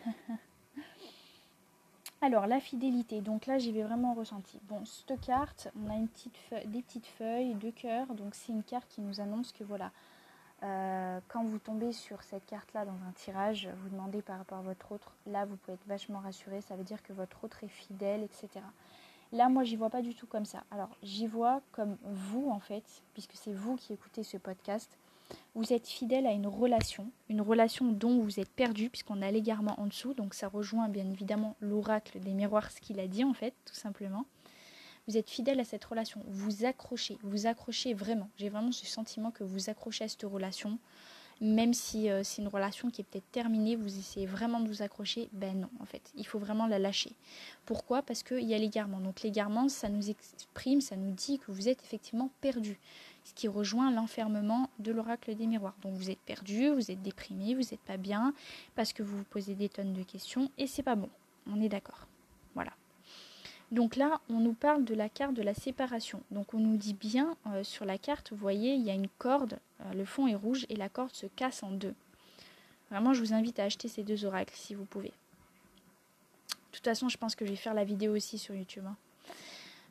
Alors, 2.22 2.46
la 2.46 2.60
fidélité. 2.60 3.20
Donc 3.20 3.44
là, 3.46 3.58
j'y 3.58 3.72
vais 3.72 3.82
vraiment 3.82 4.14
ressenti. 4.14 4.58
Bon, 4.62 4.82
cette 4.86 5.20
carte, 5.20 5.68
on 5.78 5.90
a 5.90 5.98
des 6.64 6.82
petites 6.82 7.06
feuilles, 7.06 7.54
deux 7.54 7.72
cœurs. 7.72 8.06
Donc, 8.14 8.34
c'est 8.34 8.52
une 8.52 8.62
carte 8.62 8.88
qui 8.88 9.02
nous 9.02 9.20
annonce 9.20 9.52
que 9.52 9.64
voilà, 9.64 9.90
euh, 10.62 11.20
quand 11.28 11.44
vous 11.44 11.58
tombez 11.58 11.92
sur 11.92 12.22
cette 12.22 12.46
carte-là 12.46 12.86
dans 12.86 12.96
un 13.06 13.12
tirage, 13.14 13.68
vous 13.82 13.90
demandez 13.90 14.22
par 14.22 14.38
rapport 14.38 14.58
à 14.58 14.62
votre 14.62 14.92
autre. 14.92 15.12
Là, 15.26 15.44
vous 15.44 15.56
pouvez 15.56 15.74
être 15.74 15.86
vachement 15.86 16.20
rassuré. 16.20 16.62
Ça 16.62 16.74
veut 16.74 16.84
dire 16.84 17.02
que 17.02 17.12
votre 17.12 17.44
autre 17.44 17.62
est 17.64 17.68
fidèle, 17.68 18.22
etc. 18.22 18.48
Là, 19.32 19.50
moi, 19.50 19.64
j'y 19.64 19.76
vois 19.76 19.90
pas 19.90 20.00
du 20.00 20.14
tout 20.14 20.26
comme 20.26 20.46
ça. 20.46 20.64
Alors, 20.70 20.96
j'y 21.02 21.26
vois 21.26 21.60
comme 21.72 21.98
vous, 22.02 22.48
en 22.48 22.60
fait, 22.60 22.84
puisque 23.12 23.34
c'est 23.34 23.52
vous 23.52 23.76
qui 23.76 23.92
écoutez 23.92 24.22
ce 24.22 24.38
podcast 24.38 24.96
vous 25.54 25.72
êtes 25.72 25.86
fidèle 25.86 26.26
à 26.26 26.32
une 26.32 26.46
relation, 26.46 27.10
une 27.28 27.40
relation 27.40 27.86
dont 27.90 28.18
vous 28.18 28.40
êtes 28.40 28.50
perdu, 28.50 28.90
puisqu'on 28.90 29.22
a 29.22 29.30
l'égarement 29.30 29.78
en 29.80 29.86
dessous, 29.86 30.14
donc 30.14 30.34
ça 30.34 30.48
rejoint 30.48 30.88
bien 30.88 31.08
évidemment 31.10 31.56
l'oracle 31.60 32.20
des 32.20 32.34
miroirs, 32.34 32.70
ce 32.70 32.80
qu'il 32.80 33.00
a 33.00 33.06
dit 33.06 33.24
en 33.24 33.32
fait, 33.34 33.54
tout 33.64 33.74
simplement. 33.74 34.26
Vous 35.08 35.16
êtes 35.16 35.30
fidèle 35.30 35.60
à 35.60 35.64
cette 35.64 35.84
relation, 35.84 36.20
vous 36.26 36.64
accrochez, 36.64 37.16
vous 37.22 37.46
accrochez 37.46 37.94
vraiment. 37.94 38.28
J'ai 38.36 38.48
vraiment 38.48 38.72
ce 38.72 38.86
sentiment 38.86 39.30
que 39.30 39.44
vous 39.44 39.70
accrochez 39.70 40.04
à 40.04 40.08
cette 40.08 40.24
relation, 40.24 40.78
même 41.40 41.74
si 41.74 42.10
euh, 42.10 42.22
c'est 42.24 42.42
une 42.42 42.48
relation 42.48 42.90
qui 42.90 43.02
est 43.02 43.04
peut-être 43.04 43.30
terminée, 43.30 43.76
vous 43.76 43.98
essayez 43.98 44.26
vraiment 44.26 44.60
de 44.60 44.68
vous 44.68 44.82
accrocher, 44.82 45.28
ben 45.32 45.60
non, 45.60 45.70
en 45.80 45.84
fait, 45.84 46.10
il 46.16 46.26
faut 46.26 46.38
vraiment 46.38 46.66
la 46.66 46.78
lâcher. 46.78 47.12
Pourquoi? 47.66 48.02
Parce 48.02 48.22
qu'il 48.22 48.44
y 48.44 48.54
a 48.54 48.58
l'égarement. 48.58 49.00
Donc 49.00 49.22
l'égarement, 49.22 49.68
ça 49.68 49.88
nous 49.88 50.10
exprime, 50.10 50.80
ça 50.80 50.96
nous 50.96 51.12
dit 51.12 51.38
que 51.38 51.52
vous 51.52 51.68
êtes 51.68 51.82
effectivement 51.82 52.30
perdu 52.40 52.78
ce 53.26 53.34
qui 53.34 53.48
rejoint 53.48 53.90
l'enfermement 53.90 54.70
de 54.78 54.92
l'oracle 54.92 55.34
des 55.34 55.48
miroirs. 55.48 55.74
Donc 55.82 55.94
vous 55.94 56.10
êtes 56.10 56.20
perdu, 56.20 56.70
vous 56.70 56.92
êtes 56.92 57.02
déprimé, 57.02 57.54
vous 57.54 57.60
n'êtes 57.60 57.80
pas 57.80 57.96
bien, 57.96 58.32
parce 58.76 58.92
que 58.92 59.02
vous 59.02 59.18
vous 59.18 59.24
posez 59.24 59.56
des 59.56 59.68
tonnes 59.68 59.94
de 59.94 60.04
questions, 60.04 60.48
et 60.58 60.68
c'est 60.68 60.84
pas 60.84 60.94
bon. 60.94 61.10
On 61.50 61.60
est 61.60 61.68
d'accord. 61.68 62.06
Voilà. 62.54 62.70
Donc 63.72 63.96
là, 63.96 64.20
on 64.30 64.38
nous 64.38 64.52
parle 64.52 64.84
de 64.84 64.94
la 64.94 65.08
carte 65.08 65.34
de 65.34 65.42
la 65.42 65.54
séparation. 65.54 66.22
Donc 66.30 66.54
on 66.54 66.60
nous 66.60 66.76
dit 66.76 66.94
bien 66.94 67.36
euh, 67.48 67.64
sur 67.64 67.84
la 67.84 67.98
carte, 67.98 68.30
vous 68.30 68.38
voyez, 68.38 68.74
il 68.74 68.82
y 68.82 68.90
a 68.90 68.94
une 68.94 69.08
corde, 69.18 69.58
euh, 69.80 69.92
le 69.92 70.04
fond 70.04 70.28
est 70.28 70.36
rouge 70.36 70.64
et 70.68 70.76
la 70.76 70.88
corde 70.88 71.12
se 71.12 71.26
casse 71.26 71.64
en 71.64 71.72
deux. 71.72 71.94
Vraiment, 72.92 73.12
je 73.12 73.20
vous 73.20 73.34
invite 73.34 73.58
à 73.58 73.64
acheter 73.64 73.88
ces 73.88 74.04
deux 74.04 74.24
oracles 74.24 74.54
si 74.54 74.76
vous 74.76 74.84
pouvez. 74.84 75.08
De 75.08 76.78
toute 76.78 76.84
façon, 76.84 77.08
je 77.08 77.18
pense 77.18 77.34
que 77.34 77.44
je 77.44 77.50
vais 77.50 77.56
faire 77.56 77.74
la 77.74 77.82
vidéo 77.82 78.14
aussi 78.14 78.38
sur 78.38 78.54
YouTube. 78.54 78.84
Hein. 78.86 78.96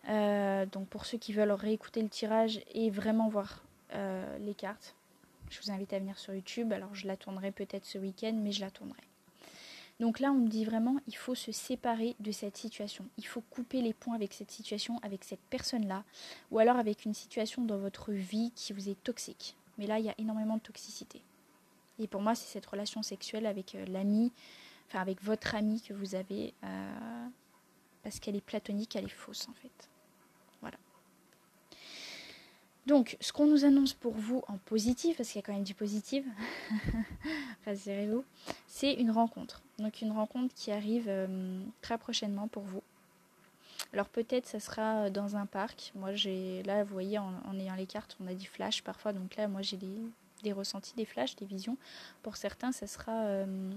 Euh, 0.08 0.66
donc 0.68 0.88
pour 0.88 1.06
ceux 1.06 1.18
qui 1.18 1.34
veulent 1.34 1.52
réécouter 1.52 2.02
le 2.02 2.10
tirage 2.10 2.62
et 2.74 2.90
vraiment 2.90 3.28
voir 3.28 3.64
euh, 3.94 4.38
les 4.40 4.54
cartes, 4.54 4.96
je 5.50 5.60
vous 5.62 5.72
invite 5.72 5.94
à 5.94 6.00
venir 6.00 6.18
sur 6.18 6.34
YouTube. 6.34 6.72
Alors 6.74 6.94
je 6.94 7.08
la 7.08 7.18
tournerai 7.18 7.52
peut-être 7.52 7.86
ce 7.86 7.98
week-end, 7.98 8.34
mais 8.36 8.52
je 8.52 8.62
la 8.62 8.72
tournerai. 8.72 9.02
Donc 10.00 10.20
là, 10.20 10.32
on 10.32 10.36
me 10.36 10.50
dit 10.50 10.66
vraiment, 10.66 10.98
il 11.08 11.16
faut 11.16 11.36
se 11.36 11.54
séparer 11.54 12.16
de 12.20 12.32
cette 12.32 12.58
situation. 12.58 13.06
Il 13.18 13.26
faut 13.26 13.42
couper 13.50 13.82
les 13.82 13.94
points 13.94 14.16
avec 14.16 14.34
cette 14.34 14.52
situation, 14.52 15.00
avec 15.04 15.24
cette 15.24 15.40
personne-là, 15.50 16.04
ou 16.52 16.60
alors 16.60 16.76
avec 16.76 17.06
une 17.06 17.14
situation 17.14 17.64
dans 17.64 17.78
votre 17.78 18.12
vie 18.12 18.52
qui 18.56 18.74
vous 18.74 18.90
est 18.90 19.02
toxique. 19.04 19.56
Mais 19.78 19.88
là, 19.88 20.00
il 20.00 20.06
y 20.06 20.10
a 20.10 20.16
énormément 20.18 20.58
de 20.58 20.62
toxicité. 20.62 21.22
Et 21.98 22.08
pour 22.08 22.22
moi, 22.22 22.36
c'est 22.36 22.52
cette 22.52 22.66
relation 22.66 23.04
sexuelle 23.04 23.46
avec 23.46 23.74
euh, 23.74 23.86
l'ami, 23.86 24.34
enfin 24.88 25.00
avec 25.00 25.24
votre 25.24 25.56
ami 25.56 25.82
que 25.82 25.94
vous 25.94 26.14
avez, 26.14 26.54
parce 28.04 28.20
qu'elle 28.20 28.36
est 28.36 28.42
platonique, 28.42 28.98
elle 28.98 29.06
est 29.06 29.10
fausse 29.10 29.48
en 29.48 29.54
fait. 29.54 29.90
Donc, 32.86 33.18
ce 33.20 33.34
qu'on 33.34 33.48
nous 33.48 33.66
annonce 33.66 33.94
pour 33.94 34.14
vous 34.14 34.44
en 34.48 34.58
positif, 34.58 35.18
parce 35.18 35.30
qu'il 35.30 35.40
y 35.40 35.44
a 35.44 35.46
quand 35.46 35.54
même 35.54 35.64
du 35.64 35.74
positif, 35.74 36.24
rassurez-vous, 37.66 38.24
c'est 38.68 38.94
une 38.94 39.10
rencontre. 39.10 39.64
Donc, 39.80 40.02
une 40.02 40.12
rencontre 40.12 40.54
qui 40.54 40.72
arrive 40.72 41.06
euh, 41.08 41.60
très 41.82 41.98
prochainement 41.98 42.48
pour 42.48 42.64
vous. 42.64 42.84
Alors, 43.92 44.08
peut-être 44.08 44.46
ça 44.46 44.60
sera 44.60 45.10
dans 45.10 45.36
un 45.36 45.48
parc. 45.48 45.92
Moi, 45.96 46.14
j'ai 46.14 46.62
là, 46.64 46.84
vous 46.84 46.94
voyez, 46.94 47.18
en, 47.18 47.60
ayant 47.60 47.76
les 47.76 47.88
cartes, 47.88 48.18
on 48.24 48.28
a 48.28 48.34
des 48.34 48.46
flashs 48.46 48.84
parfois. 48.84 49.14
Donc 49.14 49.36
là, 49.36 49.48
moi, 49.48 49.62
j'ai 49.64 49.78
des, 50.44 50.54
ressentis, 50.54 50.94
des 50.96 51.06
flashs, 51.06 51.36
des 51.36 51.46
visions. 51.46 51.78
Pour 52.22 52.38
certains, 52.38 52.72
ça 52.72 52.86
sera 52.86 53.14
euh, 53.26 53.72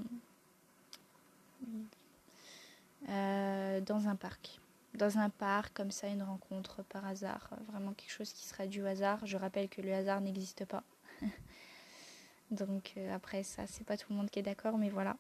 euh, 3.09 3.81
dans 3.81 4.07
un 4.09 4.17
parc 4.17 4.61
dans 4.95 5.19
un 5.19 5.31
parc 5.31 5.75
comme 5.77 5.91
ça, 5.91 6.09
une 6.09 6.23
rencontre 6.23 6.83
par 6.83 7.07
hasard, 7.07 7.51
vraiment 7.69 7.93
quelque 7.93 8.11
chose 8.11 8.33
qui 8.33 8.47
sera 8.47 8.67
du 8.67 8.87
hasard. 8.87 9.25
Je 9.27 9.37
rappelle 9.37 9.69
que 9.69 9.81
le 9.81 9.93
hasard 9.93 10.21
n'existe 10.21 10.65
pas. 10.65 10.83
Donc 12.51 12.95
euh, 12.97 13.15
après 13.15 13.43
ça, 13.43 13.67
c'est 13.67 13.85
pas 13.85 13.97
tout 13.97 14.07
le 14.11 14.17
monde 14.17 14.31
qui 14.31 14.39
est 14.39 14.43
d'accord, 14.43 14.79
mais 14.79 14.89
voilà. 14.89 15.17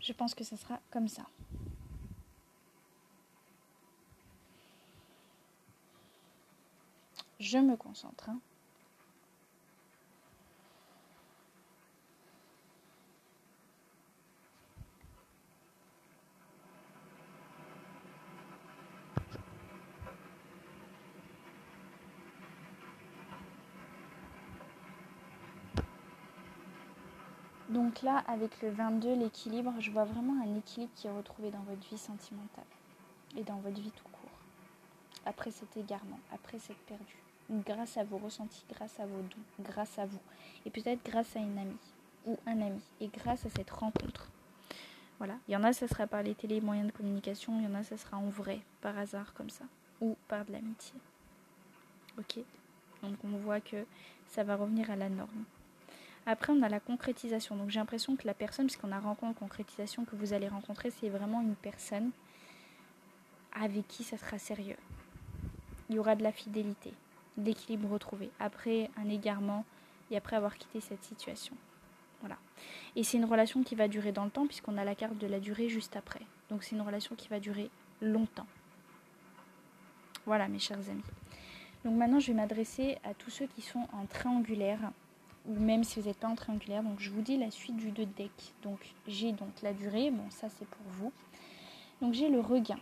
Je 0.00 0.12
pense 0.12 0.34
que 0.34 0.44
ça 0.44 0.56
sera 0.56 0.80
comme 0.90 1.08
ça. 1.08 1.26
Je 7.38 7.58
me 7.58 7.76
concentre. 7.76 8.28
Hein. 8.30 8.40
Donc 27.78 28.02
là, 28.02 28.24
avec 28.26 28.60
le 28.60 28.70
22, 28.70 29.14
l'équilibre, 29.14 29.72
je 29.78 29.92
vois 29.92 30.02
vraiment 30.02 30.42
un 30.42 30.56
équilibre 30.56 30.90
qui 30.96 31.06
est 31.06 31.12
retrouvé 31.12 31.52
dans 31.52 31.60
votre 31.60 31.88
vie 31.88 31.96
sentimentale 31.96 32.64
et 33.36 33.44
dans 33.44 33.58
votre 33.58 33.80
vie 33.80 33.92
tout 33.92 34.08
court. 34.10 34.36
Après 35.24 35.52
cet 35.52 35.76
égarement, 35.76 36.18
après 36.32 36.58
cette 36.58 36.84
perdue, 36.86 37.22
grâce 37.48 37.96
à 37.96 38.02
vos 38.02 38.18
ressentis, 38.18 38.64
grâce 38.68 38.98
à 38.98 39.06
vos 39.06 39.20
dons, 39.20 39.62
grâce 39.62 39.96
à 39.96 40.06
vous, 40.06 40.18
et 40.66 40.70
peut-être 40.70 41.04
grâce 41.04 41.36
à 41.36 41.38
une 41.38 41.56
amie 41.56 41.76
ou 42.26 42.36
un 42.46 42.60
ami, 42.60 42.82
et 43.00 43.06
grâce 43.06 43.46
à 43.46 43.50
cette 43.50 43.70
rencontre. 43.70 44.28
Voilà, 45.18 45.36
il 45.46 45.52
y 45.52 45.56
en 45.56 45.62
a, 45.62 45.72
ça 45.72 45.86
sera 45.86 46.08
par 46.08 46.24
les 46.24 46.34
télé, 46.34 46.60
moyens 46.60 46.88
de 46.88 46.96
communication, 46.96 47.60
il 47.60 47.64
y 47.64 47.68
en 47.68 47.76
a, 47.76 47.84
ça 47.84 47.96
sera 47.96 48.16
en 48.16 48.28
vrai, 48.28 48.58
par 48.80 48.98
hasard 48.98 49.32
comme 49.34 49.50
ça, 49.50 49.66
ou 50.00 50.16
par 50.26 50.44
de 50.46 50.50
l'amitié. 50.50 50.98
Ok? 52.18 52.40
Donc 53.04 53.18
on 53.22 53.36
voit 53.38 53.60
que 53.60 53.86
ça 54.26 54.42
va 54.42 54.56
revenir 54.56 54.90
à 54.90 54.96
la 54.96 55.08
norme. 55.08 55.44
Après, 56.26 56.52
on 56.52 56.62
a 56.62 56.68
la 56.68 56.80
concrétisation. 56.80 57.56
Donc 57.56 57.70
j'ai 57.70 57.78
l'impression 57.78 58.16
que 58.16 58.26
la 58.26 58.34
personne, 58.34 58.66
puisqu'on 58.66 58.92
a 58.92 59.00
rencontre 59.00 59.38
concrétisation 59.38 60.04
que 60.04 60.16
vous 60.16 60.32
allez 60.32 60.48
rencontrer, 60.48 60.90
c'est 60.90 61.08
vraiment 61.08 61.40
une 61.40 61.54
personne 61.54 62.10
avec 63.52 63.86
qui 63.88 64.04
ça 64.04 64.18
sera 64.18 64.38
sérieux. 64.38 64.76
Il 65.88 65.96
y 65.96 65.98
aura 65.98 66.16
de 66.16 66.22
la 66.22 66.32
fidélité, 66.32 66.92
de 67.36 67.46
l'équilibre 67.46 67.88
retrouvé, 67.88 68.30
après 68.40 68.90
un 68.98 69.08
égarement 69.08 69.64
et 70.10 70.16
après 70.16 70.36
avoir 70.36 70.56
quitté 70.56 70.80
cette 70.80 71.02
situation. 71.02 71.56
Voilà. 72.20 72.36
Et 72.96 73.04
c'est 73.04 73.16
une 73.16 73.24
relation 73.24 73.62
qui 73.62 73.74
va 73.74 73.88
durer 73.88 74.12
dans 74.12 74.24
le 74.24 74.30
temps, 74.30 74.46
puisqu'on 74.46 74.76
a 74.76 74.84
la 74.84 74.94
carte 74.94 75.16
de 75.18 75.26
la 75.26 75.40
durée 75.40 75.68
juste 75.68 75.96
après. 75.96 76.20
Donc 76.50 76.62
c'est 76.62 76.76
une 76.76 76.82
relation 76.82 77.14
qui 77.14 77.28
va 77.28 77.40
durer 77.40 77.70
longtemps. 78.00 78.46
Voilà, 80.26 80.48
mes 80.48 80.58
chers 80.58 80.78
amis. 80.90 81.02
Donc 81.84 81.96
maintenant, 81.96 82.20
je 82.20 82.28
vais 82.28 82.34
m'adresser 82.34 82.98
à 83.04 83.14
tous 83.14 83.30
ceux 83.30 83.46
qui 83.46 83.62
sont 83.62 83.86
en 83.92 84.04
triangulaire 84.06 84.90
ou 85.48 85.58
même 85.58 85.82
si 85.84 86.00
vous 86.00 86.06
n'êtes 86.06 86.18
pas 86.18 86.28
en 86.28 86.34
triangulaire. 86.34 86.82
Donc 86.82 87.00
je 87.00 87.10
vous 87.10 87.22
dis 87.22 87.36
la 87.36 87.50
suite 87.50 87.76
du 87.76 87.90
2 87.90 88.06
deck. 88.06 88.30
Donc 88.62 88.78
j'ai 89.06 89.32
donc 89.32 89.50
la 89.62 89.72
durée, 89.72 90.10
bon 90.10 90.30
ça 90.30 90.48
c'est 90.58 90.68
pour 90.68 90.86
vous. 90.92 91.12
Donc 92.00 92.14
j'ai 92.14 92.28
le 92.28 92.40
regain 92.40 92.78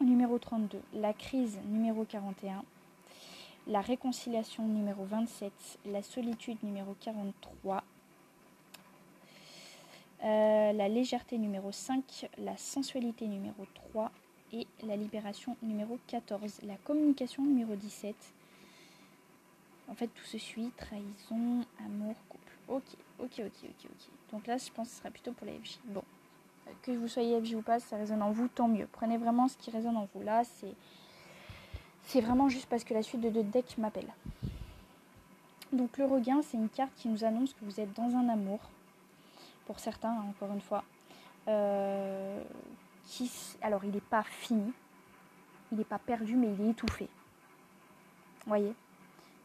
numéro 0.00 0.38
32, 0.38 0.80
la 0.94 1.12
crise 1.12 1.58
numéro 1.66 2.04
41, 2.04 2.64
la 3.68 3.80
réconciliation 3.80 4.66
numéro 4.66 5.04
27, 5.04 5.52
la 5.86 6.02
solitude 6.02 6.58
numéro 6.62 6.96
43, 7.00 7.84
euh, 10.24 10.72
la 10.72 10.88
légèreté 10.88 11.38
numéro 11.38 11.72
5, 11.72 12.28
la 12.38 12.56
sensualité 12.56 13.26
numéro 13.26 13.66
3 13.92 14.10
et 14.52 14.66
la 14.84 14.96
libération 14.96 15.56
numéro 15.62 15.98
14, 16.08 16.60
la 16.64 16.76
communication 16.84 17.42
numéro 17.44 17.74
17 17.74 18.14
en 19.88 19.94
fait, 19.94 20.08
tout 20.08 20.24
se 20.24 20.38
suit, 20.38 20.70
trahison, 20.76 21.64
amour, 21.84 22.14
couple. 22.28 22.52
Ok, 22.68 22.82
ok, 23.18 23.32
ok, 23.38 23.64
ok, 23.64 23.90
ok. 23.90 24.08
Donc 24.32 24.46
là, 24.46 24.56
je 24.56 24.70
pense 24.70 24.88
que 24.88 24.94
ce 24.94 24.98
sera 25.00 25.10
plutôt 25.10 25.32
pour 25.32 25.46
la 25.46 25.52
FJ. 25.54 25.78
Bon, 25.84 26.02
que 26.82 26.92
vous 26.92 27.08
soyez 27.08 27.40
FJ 27.40 27.54
ou 27.54 27.62
pas, 27.62 27.80
ça 27.80 27.96
résonne 27.96 28.22
en 28.22 28.30
vous, 28.30 28.48
tant 28.48 28.68
mieux. 28.68 28.88
Prenez 28.92 29.18
vraiment 29.18 29.48
ce 29.48 29.56
qui 29.56 29.70
résonne 29.70 29.96
en 29.96 30.08
vous. 30.14 30.22
Là, 30.22 30.44
c'est 30.44 30.74
c'est 32.04 32.20
vraiment 32.20 32.48
juste 32.48 32.66
parce 32.66 32.84
que 32.84 32.94
la 32.94 33.02
suite 33.02 33.20
de 33.20 33.30
deux 33.30 33.42
decks 33.42 33.78
m'appelle. 33.78 34.12
Donc 35.72 35.96
le 35.98 36.04
regain, 36.04 36.42
c'est 36.42 36.56
une 36.56 36.68
carte 36.68 36.92
qui 36.96 37.08
nous 37.08 37.24
annonce 37.24 37.54
que 37.54 37.64
vous 37.64 37.80
êtes 37.80 37.92
dans 37.94 38.14
un 38.16 38.28
amour, 38.28 38.60
pour 39.66 39.78
certains, 39.78 40.10
hein, 40.10 40.26
encore 40.28 40.52
une 40.52 40.60
fois, 40.60 40.84
euh, 41.48 42.42
qui, 43.06 43.30
alors 43.62 43.84
il 43.84 43.90
n'est 43.90 44.00
pas 44.00 44.22
fini, 44.22 44.72
il 45.70 45.78
n'est 45.78 45.84
pas 45.84 45.98
perdu, 45.98 46.36
mais 46.36 46.52
il 46.52 46.66
est 46.66 46.70
étouffé. 46.70 47.04
Vous 47.04 48.48
voyez? 48.48 48.74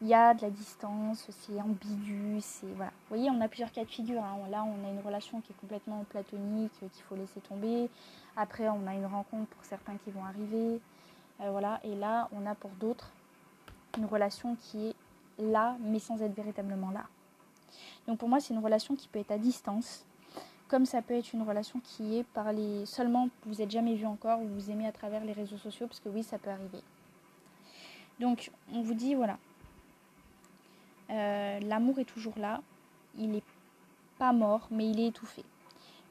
Il 0.02 0.08
y 0.08 0.14
a 0.14 0.34
de 0.34 0.42
la 0.44 0.50
distance, 0.52 1.26
c'est 1.30 1.60
ambigu, 1.60 2.38
c'est 2.40 2.68
voilà. 2.76 2.92
Vous 2.92 3.16
voyez, 3.16 3.32
on 3.32 3.42
a 3.42 3.48
plusieurs 3.48 3.72
cas 3.72 3.84
de 3.84 3.90
figure. 3.90 4.24
Hein. 4.24 4.38
Là, 4.52 4.64
on 4.64 4.88
a 4.88 4.92
une 4.92 5.02
relation 5.02 5.42
qui 5.42 5.52
est 5.52 5.56
complètement 5.60 6.04
platonique, 6.10 6.72
euh, 6.84 6.88
qu'il 6.94 7.04
faut 7.04 7.16
laisser 7.16 7.40
tomber. 7.42 7.90
Après, 8.36 8.70
on 8.70 8.86
a 8.86 8.94
une 8.94 9.08
rencontre 9.08 9.48
pour 9.48 9.66
certains 9.66 9.98
qui 10.04 10.12
vont 10.12 10.24
arriver, 10.24 10.80
euh, 11.42 11.50
voilà. 11.50 11.80
Et 11.84 11.96
là, 11.96 12.30
on 12.32 12.46
a 12.46 12.54
pour 12.54 12.70
d'autres 12.80 13.12
une 13.98 14.06
relation 14.06 14.56
qui 14.56 14.90
est 14.90 14.96
là, 15.40 15.76
mais 15.80 16.00
sans 16.00 16.22
être 16.22 16.36
véritablement 16.36 16.92
là. 16.92 17.06
Donc 18.08 18.20
pour 18.20 18.30
moi, 18.30 18.40
c'est 18.40 18.54
une 18.54 18.64
relation 18.64 18.96
qui 18.96 19.08
peut 19.08 19.20
être 19.20 19.32
à 19.32 19.40
distance, 19.40 20.06
comme 20.68 20.86
ça 20.86 21.02
peut 21.02 21.16
être 21.16 21.34
une 21.34 21.42
relation 21.42 21.80
qui 21.80 22.18
est 22.18 22.24
par 22.24 22.54
les 22.54 22.86
seulement 22.86 23.30
vous 23.46 23.56
n'êtes 23.56 23.72
jamais 23.72 23.96
vu 23.96 24.06
encore 24.06 24.42
ou 24.42 24.48
vous 24.48 24.70
aimez 24.70 24.88
à 24.88 24.92
travers 24.92 25.24
les 25.24 25.34
réseaux 25.34 25.58
sociaux, 25.58 25.88
parce 25.88 26.00
que 26.00 26.10
oui, 26.10 26.22
ça 26.24 26.38
peut 26.38 26.52
arriver. 26.52 26.82
Donc 28.20 28.52
on 28.74 28.82
vous 28.82 28.94
dit 28.94 29.16
voilà, 29.16 29.38
euh, 31.10 31.60
l'amour 31.62 32.00
est 32.00 32.06
toujours 32.06 32.38
là. 32.38 32.62
Il 33.18 33.32
n'est 33.32 33.44
pas 34.18 34.34
mort, 34.34 34.68
mais 34.72 34.90
il 34.90 35.00
est 35.00 35.08
étouffé. 35.08 35.44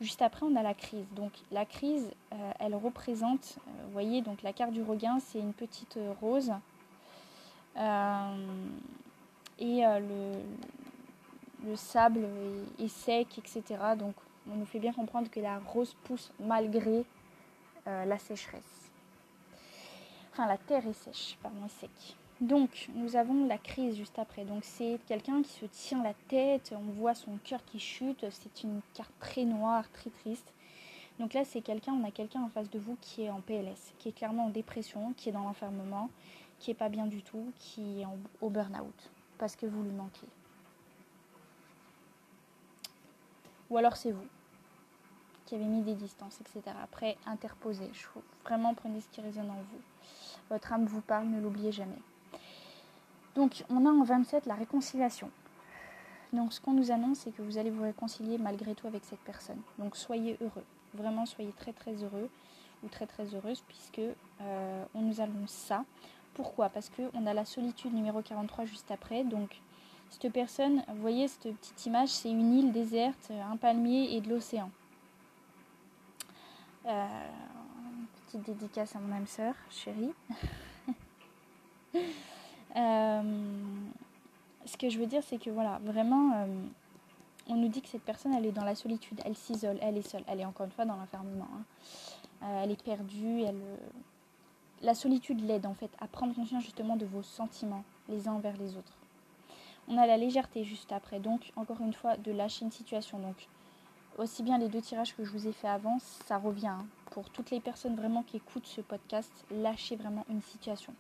Juste 0.01 0.23
après, 0.23 0.45
on 0.45 0.57
a 0.57 0.63
la 0.63 0.75
crise. 0.75 1.07
Donc 1.15 1.33
la 1.51 1.65
crise, 1.65 2.11
euh, 2.33 2.53
elle 2.59 2.75
représente, 2.75 3.57
euh, 3.57 3.71
vous 3.87 3.93
voyez, 3.93 4.23
donc 4.23 4.43
la 4.43 4.53
carte 4.53 4.73
du 4.73 4.83
regain, 4.83 5.19
c'est 5.21 5.39
une 5.39 5.53
petite 5.53 5.99
rose. 6.21 6.53
et 9.59 9.83
le, 9.83 10.33
le, 11.65 11.77
sable 11.77 12.27
est, 12.79 12.89
sec, 12.89 13.39
etc. 13.39 13.63
Donc 13.99 14.15
on 14.51 14.57
nous 14.57 14.67
fait 14.67 14.79
bien 14.79 14.93
comprendre 14.93 15.31
que 15.31 15.41
la 15.41 15.59
rose 15.59 15.95
pousse 16.05 16.31
malgré 16.41 17.05
la 17.87 18.19
sécheresse. 18.19 18.91
Enfin, 20.33 20.47
la 20.47 20.59
terre 20.59 20.87
est 20.87 20.93
sèche, 20.93 21.39
pardon, 21.43 21.69
sec. 21.81 22.17
Donc, 22.41 22.89
nous 22.95 23.17
avons 23.17 23.47
la 23.47 23.59
crise 23.59 23.97
juste 23.97 24.19
après. 24.19 24.45
Donc, 24.45 24.63
c'est 24.63 24.99
quelqu'un 25.07 25.43
qui 25.43 25.53
se 25.53 25.67
tient 25.67 26.03
la 26.03 26.15
tête, 26.29 26.75
on 26.77 26.93
voit 26.93 27.15
son 27.15 27.39
cœur 27.45 27.65
qui 27.65 27.79
chute. 27.79 28.27
C'est 28.31 28.63
une 28.63 28.81
carte 28.95 29.13
très 29.21 29.45
noire, 29.45 29.85
très 29.93 30.11
triste. 30.11 30.53
Donc 31.19 31.33
là, 31.33 31.47
c'est 31.47 31.63
quelqu'un, 31.63 31.95
on 31.95 32.07
a 32.07 32.11
quelqu'un 32.11 32.43
en 32.43 32.49
face 32.49 32.69
de 32.69 32.79
vous 32.79 32.99
qui 33.01 33.23
est 33.23 33.31
en 33.31 33.41
PLS, 33.41 33.95
qui 33.99 34.11
est 34.11 34.13
clairement 34.13 34.47
en 34.47 34.51
dépression, 34.51 35.15
qui 35.17 35.31
est 35.31 35.33
dans 35.33 35.45
l'enfermement, 35.45 36.11
qui 36.59 36.71
est 36.71 36.75
pas 36.75 36.91
bien 36.91 37.07
du 37.07 37.23
tout, 37.23 37.53
qui 37.59 38.03
est 38.03 38.07
au 38.43 38.51
burn-out 38.51 39.11
parce 39.39 39.57
que 39.57 39.67
vous 39.67 39.83
lui 39.83 39.93
manquez. 39.93 40.27
Ou 43.71 43.79
alors 43.79 43.97
c'est 43.97 44.13
vous 44.13 44.27
qui 45.45 45.55
avez 45.55 45.65
mis 45.65 45.83
des 45.83 45.95
distances, 45.95 46.41
etc. 46.41 46.77
Après, 46.83 47.17
interposez. 47.25 47.89
Vraiment, 48.43 48.75
prenez 48.75 49.01
ce 49.01 49.09
qui 49.09 49.21
résonne 49.21 49.49
en 49.49 49.55
vous. 49.55 49.81
Votre 50.51 50.73
âme 50.73 50.87
vous 50.87 51.01
parle, 51.01 51.29
ne 51.29 51.41
l'oubliez 51.41 51.71
jamais. 51.71 52.01
Donc 53.37 53.65
on 53.71 53.85
a 53.87 53.91
en 53.91 54.03
27 54.03 54.47
la 54.47 54.55
réconciliation. 54.55 55.31
Donc 56.33 56.53
ce 56.53 56.61
qu'on 56.61 56.73
nous 56.73 56.91
annonce, 56.91 57.19
c'est 57.19 57.31
que 57.31 57.43
vous 57.43 57.59
allez 57.59 57.71
vous 57.71 57.83
réconcilier 57.83 58.39
malgré 58.39 58.75
tout 58.75 58.87
avec 58.87 59.05
cette 59.05 59.21
personne. 59.21 59.61
Donc 59.79 59.97
soyez 59.97 60.37
heureux, 60.41 60.65
vraiment 60.95 61.27
soyez 61.27 61.53
très 61.53 61.73
très 61.73 61.95
heureux 62.03 62.29
ou 62.83 62.89
très 62.89 63.07
très 63.07 63.35
heureuse 63.35 63.63
puisque 63.69 64.01
euh, 64.41 64.85
on 64.95 65.03
nous 65.03 65.21
annonce 65.21 65.51
ça. 65.51 65.85
Pourquoi? 66.35 66.69
Parce 66.71 66.91
qu'on 66.91 67.27
a 67.27 67.35
la 67.35 67.45
solitude 67.45 67.95
numéro 67.95 68.23
43 68.23 68.65
juste 68.65 68.91
après. 68.91 69.23
Donc 69.23 69.61
cette 70.11 70.33
personne, 70.33 70.83
vous 70.89 71.01
voyez 71.01 71.29
cette 71.29 71.55
petite 71.57 71.87
image, 71.87 72.09
c'est 72.09 72.31
une 72.31 72.55
île 72.55 72.73
déserte, 72.73 73.31
un 73.31 73.57
palmier 73.57 74.17
et 74.17 74.21
de 74.21 74.31
l'océan. 74.31 74.71
Euh, 76.87 77.07
petite 78.27 78.43
dédicace 78.47 78.95
à 78.97 78.99
mon 78.99 79.15
âme 79.15 79.27
sœur, 79.27 79.55
chérie. 79.71 80.13
Euh, 82.77 83.16
ce 84.67 84.77
que 84.77 84.91
je 84.91 84.99
veux 84.99 85.07
dire, 85.07 85.23
c'est 85.23 85.39
que 85.39 85.51
voilà, 85.51 85.79
vraiment, 85.85 86.33
euh, 86.35 86.47
on 87.49 87.57
nous 87.57 87.69
dit 87.69 87.81
que 87.81 87.89
cette 87.89 88.03
personne, 88.03 88.35
elle 88.35 88.47
est 88.47 88.53
dans 88.53 88.65
la 88.65 88.75
solitude, 88.75 89.21
elle 89.25 89.37
s'isole, 89.37 89.79
elle 89.81 89.97
est 89.97 90.09
seule, 90.09 90.25
elle 90.27 90.41
est 90.41 90.45
encore 90.45 90.67
une 90.67 90.73
fois 90.73 90.85
dans 90.85 90.97
l'enfermement. 90.97 91.49
Hein. 91.55 91.63
Euh, 92.43 92.65
elle 92.65 92.71
est 92.73 92.83
perdue, 92.83 93.43
elle. 93.43 93.61
La 94.83 94.95
solitude 94.95 95.41
l'aide 95.41 95.65
en 95.65 95.73
fait 95.73 95.91
à 96.01 96.07
prendre 96.07 96.35
conscience 96.35 96.63
justement 96.63 96.97
de 96.97 97.07
vos 97.07 97.23
sentiments 97.23 97.83
les 98.11 98.29
uns 98.29 98.33
envers 98.33 98.57
les 98.59 98.77
autres. 98.77 98.93
On 99.89 99.97
a 99.97 100.07
la 100.07 100.19
légèreté 100.19 100.65
juste 100.65 100.93
après, 100.93 101.19
donc 101.19 101.51
encore 101.57 101.81
une 101.81 101.95
fois 101.95 102.19
de 102.19 102.31
lâcher 102.31 102.67
une 102.67 102.73
situation. 102.73 103.19
Donc 103.19 103.49
aussi 104.19 104.43
bien 104.43 104.59
les 104.59 104.69
deux 104.69 104.83
tirages 104.83 105.17
que 105.17 105.25
je 105.25 105.31
vous 105.31 105.47
ai 105.47 105.53
fait 105.53 105.69
avant, 105.69 105.99
ça 106.27 106.37
revient. 106.37 106.67
Hein. 106.67 106.87
Pour 107.11 107.31
toutes 107.31 107.51
les 107.51 107.61
personnes 107.61 107.97
vraiment 107.97 108.23
qui 108.23 108.37
écoutent 108.37 108.67
ce 108.67 108.83
podcast, 108.83 109.33
lâchez 109.51 109.97
vraiment 109.97 110.27
une 110.29 110.43
situation. 110.43 110.93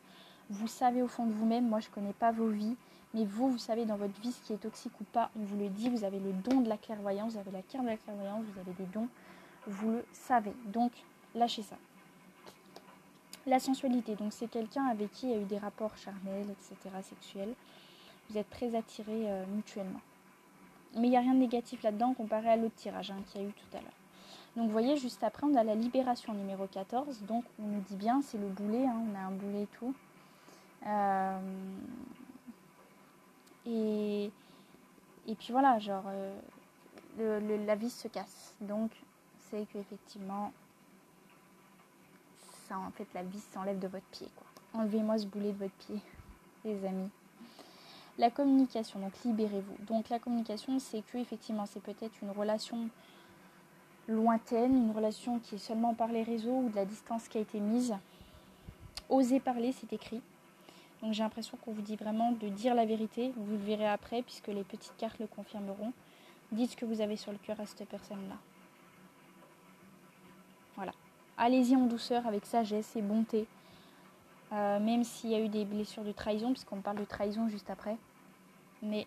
Vous 0.48 0.68
savez 0.68 1.02
au 1.02 1.08
fond 1.08 1.26
de 1.26 1.32
vous-même, 1.32 1.68
moi 1.68 1.80
je 1.80 1.88
ne 1.88 1.92
connais 1.92 2.12
pas 2.12 2.32
vos 2.32 2.48
vies, 2.48 2.76
Mais 3.16 3.24
vous, 3.24 3.48
vous 3.48 3.58
savez 3.58 3.86
dans 3.86 3.96
votre 3.96 4.20
vie 4.20 4.30
ce 4.30 4.42
qui 4.42 4.52
est 4.52 4.58
toxique 4.58 4.92
ou 5.00 5.04
pas, 5.04 5.30
on 5.40 5.42
vous 5.42 5.56
le 5.56 5.70
dit, 5.70 5.88
vous 5.88 6.04
avez 6.04 6.18
le 6.18 6.32
don 6.34 6.60
de 6.60 6.68
la 6.68 6.76
clairvoyance, 6.76 7.32
vous 7.32 7.38
avez 7.38 7.50
la 7.50 7.62
carte 7.62 7.84
de 7.84 7.88
la 7.88 7.96
clairvoyance, 7.96 8.44
vous 8.44 8.60
avez 8.60 8.74
des 8.74 8.84
dons, 8.92 9.08
vous 9.66 9.90
le 9.92 10.04
savez. 10.12 10.52
Donc, 10.66 10.92
lâchez 11.34 11.62
ça. 11.62 11.76
La 13.46 13.58
sensualité, 13.58 14.16
donc 14.16 14.34
c'est 14.34 14.48
quelqu'un 14.48 14.84
avec 14.84 15.10
qui 15.12 15.28
il 15.28 15.32
y 15.32 15.34
a 15.34 15.40
eu 15.40 15.44
des 15.44 15.56
rapports 15.56 15.96
charnels, 15.96 16.50
etc., 16.50 16.94
sexuels. 17.02 17.54
Vous 18.28 18.36
êtes 18.36 18.50
très 18.50 18.74
attirés 18.74 19.30
euh, 19.30 19.46
mutuellement. 19.46 20.00
Mais 20.96 21.06
il 21.06 21.10
n'y 21.10 21.16
a 21.16 21.20
rien 21.20 21.32
de 21.32 21.38
négatif 21.38 21.82
là-dedans 21.82 22.12
comparé 22.12 22.50
à 22.50 22.56
l'autre 22.56 22.74
tirage 22.74 23.10
hein, 23.12 23.22
qu'il 23.28 23.40
y 23.40 23.44
a 23.44 23.48
eu 23.48 23.52
tout 23.52 23.76
à 23.78 23.80
l'heure. 23.80 23.96
Donc 24.56 24.66
vous 24.66 24.72
voyez, 24.72 24.98
juste 24.98 25.22
après, 25.22 25.46
on 25.46 25.54
a 25.54 25.64
la 25.64 25.74
libération 25.74 26.34
numéro 26.34 26.66
14. 26.66 27.22
Donc 27.22 27.44
on 27.58 27.66
nous 27.66 27.80
dit 27.80 27.96
bien, 27.96 28.20
c'est 28.20 28.38
le 28.38 28.48
boulet, 28.48 28.84
hein, 28.84 29.00
on 29.10 29.14
a 29.14 29.20
un 29.20 29.30
boulet 29.30 29.62
et 29.62 29.68
tout. 29.78 29.94
Euh, 30.86 31.38
et, 33.66 34.30
et 35.26 35.34
puis 35.34 35.48
voilà, 35.50 35.78
genre, 35.78 36.04
euh, 36.08 37.66
la 37.66 37.74
vis 37.74 37.90
se 37.90 38.08
casse. 38.08 38.54
Donc 38.60 38.90
c'est 39.50 39.66
qu'effectivement, 39.72 40.52
en 42.74 42.90
fait, 42.90 43.06
la 43.14 43.22
vis 43.22 43.42
s'enlève 43.52 43.78
de 43.78 43.88
votre 43.88 44.06
pied. 44.06 44.28
Enlevez-moi 44.74 45.18
ce 45.18 45.26
boulet 45.26 45.52
de 45.52 45.58
votre 45.58 45.74
pied, 45.74 46.00
les 46.64 46.84
amis. 46.84 47.10
La 48.18 48.30
communication, 48.30 48.98
donc 48.98 49.12
libérez-vous. 49.24 49.84
Donc 49.84 50.08
la 50.08 50.18
communication, 50.18 50.78
c'est 50.78 51.02
que 51.02 51.18
effectivement, 51.18 51.66
c'est 51.66 51.82
peut-être 51.82 52.14
une 52.22 52.30
relation 52.30 52.88
lointaine, 54.08 54.74
une 54.74 54.90
relation 54.92 55.38
qui 55.38 55.56
est 55.56 55.58
seulement 55.58 55.92
par 55.94 56.08
les 56.08 56.22
réseaux 56.22 56.60
ou 56.60 56.68
de 56.70 56.76
la 56.76 56.84
distance 56.84 57.28
qui 57.28 57.38
a 57.38 57.40
été 57.40 57.60
mise. 57.60 57.94
Osez 59.08 59.40
parler, 59.40 59.72
c'est 59.72 59.92
écrit. 59.92 60.22
Donc 61.02 61.12
j'ai 61.12 61.22
l'impression 61.22 61.58
qu'on 61.58 61.72
vous 61.72 61.82
dit 61.82 61.96
vraiment 61.96 62.32
de 62.32 62.48
dire 62.48 62.74
la 62.74 62.86
vérité. 62.86 63.32
Vous 63.36 63.52
le 63.52 63.58
verrez 63.58 63.88
après, 63.88 64.22
puisque 64.22 64.48
les 64.48 64.64
petites 64.64 64.96
cartes 64.96 65.18
le 65.18 65.26
confirmeront. 65.26 65.92
Dites 66.52 66.72
ce 66.72 66.76
que 66.76 66.84
vous 66.84 67.00
avez 67.00 67.16
sur 67.16 67.32
le 67.32 67.38
cœur 67.38 67.60
à 67.60 67.66
cette 67.66 67.88
personne-là. 67.88 68.36
Voilà. 70.76 70.92
Allez-y 71.36 71.76
en 71.76 71.86
douceur, 71.86 72.26
avec 72.26 72.46
sagesse 72.46 72.96
et 72.96 73.02
bonté. 73.02 73.46
Euh, 74.52 74.78
même 74.78 75.04
s'il 75.04 75.30
y 75.30 75.34
a 75.34 75.40
eu 75.40 75.48
des 75.48 75.64
blessures 75.64 76.04
de 76.04 76.12
trahison, 76.12 76.52
puisqu'on 76.52 76.80
parle 76.80 76.98
de 76.98 77.04
trahison 77.04 77.48
juste 77.48 77.68
après. 77.68 77.96
Mais 78.82 79.06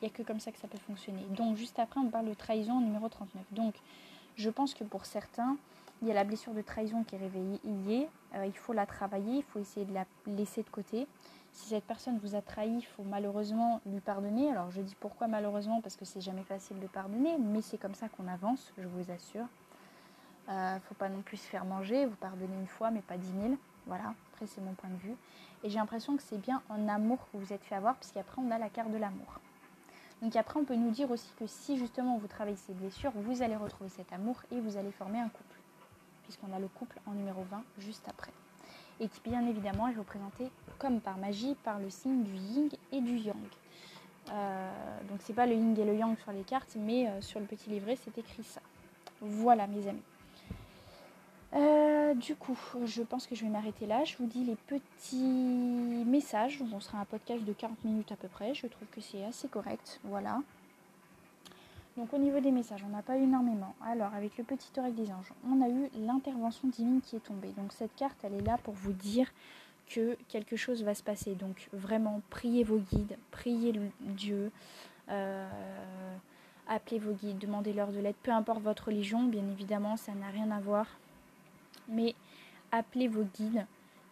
il 0.00 0.04
n'y 0.04 0.08
a 0.08 0.10
que 0.10 0.22
comme 0.22 0.40
ça 0.40 0.52
que 0.52 0.58
ça 0.58 0.68
peut 0.68 0.78
fonctionner. 0.78 1.22
Donc 1.30 1.56
juste 1.56 1.78
après, 1.78 1.98
on 2.00 2.08
parle 2.08 2.26
de 2.26 2.34
trahison 2.34 2.80
numéro 2.80 3.08
39. 3.08 3.42
Donc 3.52 3.74
je 4.36 4.50
pense 4.50 4.74
que 4.74 4.84
pour 4.84 5.06
certains, 5.06 5.56
il 6.00 6.08
y 6.08 6.10
a 6.10 6.14
la 6.14 6.24
blessure 6.24 6.54
de 6.54 6.62
trahison 6.62 7.04
qui 7.04 7.16
est 7.16 7.18
réveillée. 7.18 8.08
Euh, 8.34 8.46
il 8.46 8.56
faut 8.56 8.72
la 8.72 8.86
travailler, 8.86 9.38
il 9.38 9.42
faut 9.42 9.58
essayer 9.58 9.86
de 9.86 9.94
la 9.94 10.04
laisser 10.26 10.62
de 10.62 10.70
côté. 10.70 11.06
Si 11.52 11.70
cette 11.70 11.84
personne 11.84 12.18
vous 12.22 12.34
a 12.34 12.42
trahi, 12.42 12.76
il 12.76 12.82
faut 12.82 13.02
malheureusement 13.02 13.80
lui 13.86 14.00
pardonner. 14.00 14.50
Alors 14.50 14.70
je 14.70 14.80
dis 14.80 14.96
pourquoi 15.00 15.26
malheureusement 15.26 15.80
parce 15.80 15.96
que 15.96 16.04
c'est 16.04 16.20
jamais 16.20 16.44
facile 16.44 16.78
de 16.78 16.86
pardonner, 16.86 17.36
mais 17.38 17.62
c'est 17.62 17.78
comme 17.78 17.94
ça 17.94 18.08
qu'on 18.08 18.28
avance, 18.28 18.72
je 18.78 18.86
vous 18.86 19.10
assure. 19.10 19.46
ne 20.48 20.52
euh, 20.52 20.80
faut 20.80 20.94
pas 20.94 21.08
non 21.08 21.22
plus 21.22 21.38
se 21.38 21.46
faire 21.46 21.64
manger, 21.64 22.06
vous 22.06 22.16
pardonnez 22.16 22.56
une 22.60 22.68
fois 22.68 22.90
mais 22.90 23.00
pas 23.00 23.16
dix 23.16 23.32
mille. 23.32 23.56
Voilà, 23.86 24.14
après 24.32 24.46
c'est 24.46 24.60
mon 24.60 24.74
point 24.74 24.90
de 24.90 24.96
vue. 24.96 25.16
Et 25.64 25.70
j'ai 25.70 25.78
l'impression 25.78 26.16
que 26.16 26.22
c'est 26.22 26.38
bien 26.38 26.62
en 26.68 26.86
amour 26.88 27.18
que 27.18 27.38
vous 27.38 27.44
vous 27.44 27.52
êtes 27.52 27.64
fait 27.64 27.74
avoir, 27.74 27.96
puisqu'après 27.96 28.40
on 28.40 28.50
a 28.50 28.58
la 28.58 28.68
carte 28.68 28.92
de 28.92 28.98
l'amour. 28.98 29.40
Donc 30.22 30.36
après 30.36 30.60
on 30.60 30.64
peut 30.64 30.76
nous 30.76 30.90
dire 30.90 31.10
aussi 31.10 31.32
que 31.38 31.46
si 31.46 31.78
justement 31.78 32.18
vous 32.18 32.26
travaillez 32.26 32.56
ces 32.56 32.74
blessures, 32.74 33.12
vous 33.14 33.42
allez 33.42 33.56
retrouver 33.56 33.88
cet 33.88 34.12
amour 34.12 34.42
et 34.52 34.60
vous 34.60 34.76
allez 34.76 34.92
former 34.92 35.18
un 35.18 35.28
couple. 35.28 35.57
Puisqu'on 36.28 36.52
a 36.52 36.58
le 36.58 36.68
couple 36.68 37.00
en 37.06 37.12
numéro 37.12 37.42
20 37.50 37.62
juste 37.78 38.06
après. 38.06 38.32
Et 39.00 39.08
qui 39.08 39.20
bien 39.24 39.46
évidemment 39.46 39.88
est 39.88 39.94
représenté 39.94 40.50
comme 40.78 41.00
par 41.00 41.16
magie 41.16 41.56
par 41.64 41.78
le 41.78 41.88
signe 41.88 42.22
du 42.22 42.34
yin 42.34 42.68
et 42.92 43.00
du 43.00 43.16
yang. 43.16 43.36
Euh, 44.30 44.70
donc 45.08 45.20
c'est 45.22 45.32
pas 45.32 45.46
le 45.46 45.54
yin 45.54 45.74
et 45.78 45.84
le 45.86 45.94
yang 45.94 46.18
sur 46.18 46.32
les 46.32 46.42
cartes, 46.42 46.76
mais 46.78 47.08
euh, 47.08 47.22
sur 47.22 47.40
le 47.40 47.46
petit 47.46 47.70
livret 47.70 47.96
c'est 48.04 48.18
écrit 48.18 48.44
ça. 48.44 48.60
Voilà 49.22 49.66
mes 49.66 49.88
amis. 49.88 50.02
Euh, 51.54 52.12
du 52.12 52.36
coup, 52.36 52.58
je 52.84 53.02
pense 53.02 53.26
que 53.26 53.34
je 53.34 53.44
vais 53.44 53.50
m'arrêter 53.50 53.86
là. 53.86 54.04
Je 54.04 54.16
vous 54.18 54.26
dis 54.26 54.44
les 54.44 54.56
petits 54.56 56.04
messages. 56.06 56.58
Ce 56.58 56.80
sera 56.80 56.98
un 56.98 57.04
podcast 57.06 57.42
de 57.42 57.52
40 57.54 57.84
minutes 57.84 58.12
à 58.12 58.16
peu 58.16 58.28
près. 58.28 58.52
Je 58.54 58.66
trouve 58.66 58.86
que 58.88 59.00
c'est 59.00 59.24
assez 59.24 59.48
correct. 59.48 59.98
Voilà. 60.04 60.42
Donc 61.98 62.14
au 62.14 62.18
niveau 62.18 62.40
des 62.40 62.50
messages, 62.50 62.82
on 62.84 62.88
n'a 62.88 63.02
pas 63.02 63.18
eu 63.18 63.24
énormément. 63.24 63.74
Alors 63.84 64.14
avec 64.14 64.38
le 64.38 64.44
petit 64.44 64.70
oracle 64.78 64.94
des 64.94 65.10
anges, 65.12 65.32
on 65.46 65.60
a 65.60 65.68
eu 65.68 65.90
l'intervention 66.00 66.68
divine 66.68 67.02
qui 67.02 67.16
est 67.16 67.20
tombée. 67.20 67.52
Donc 67.58 67.72
cette 67.72 67.94
carte, 67.96 68.16
elle 68.22 68.34
est 68.34 68.46
là 68.46 68.56
pour 68.62 68.72
vous 68.72 68.92
dire 68.92 69.30
que 69.88 70.16
quelque 70.28 70.56
chose 70.56 70.82
va 70.82 70.94
se 70.94 71.02
passer. 71.02 71.34
Donc 71.34 71.68
vraiment, 71.72 72.22
priez 72.30 72.64
vos 72.64 72.78
guides, 72.78 73.18
priez 73.30 73.78
Dieu, 74.00 74.50
euh, 75.10 75.46
appelez 76.68 76.98
vos 76.98 77.12
guides, 77.12 77.38
demandez-leur 77.38 77.92
de 77.92 77.98
l'aide. 77.98 78.16
Peu 78.22 78.30
importe 78.30 78.62
votre 78.62 78.86
religion, 78.86 79.24
bien 79.24 79.46
évidemment, 79.50 79.98
ça 79.98 80.12
n'a 80.14 80.28
rien 80.28 80.50
à 80.50 80.60
voir 80.60 80.86
mais 81.88 82.14
appelez 82.70 83.08
vos 83.08 83.24
guides 83.24 83.66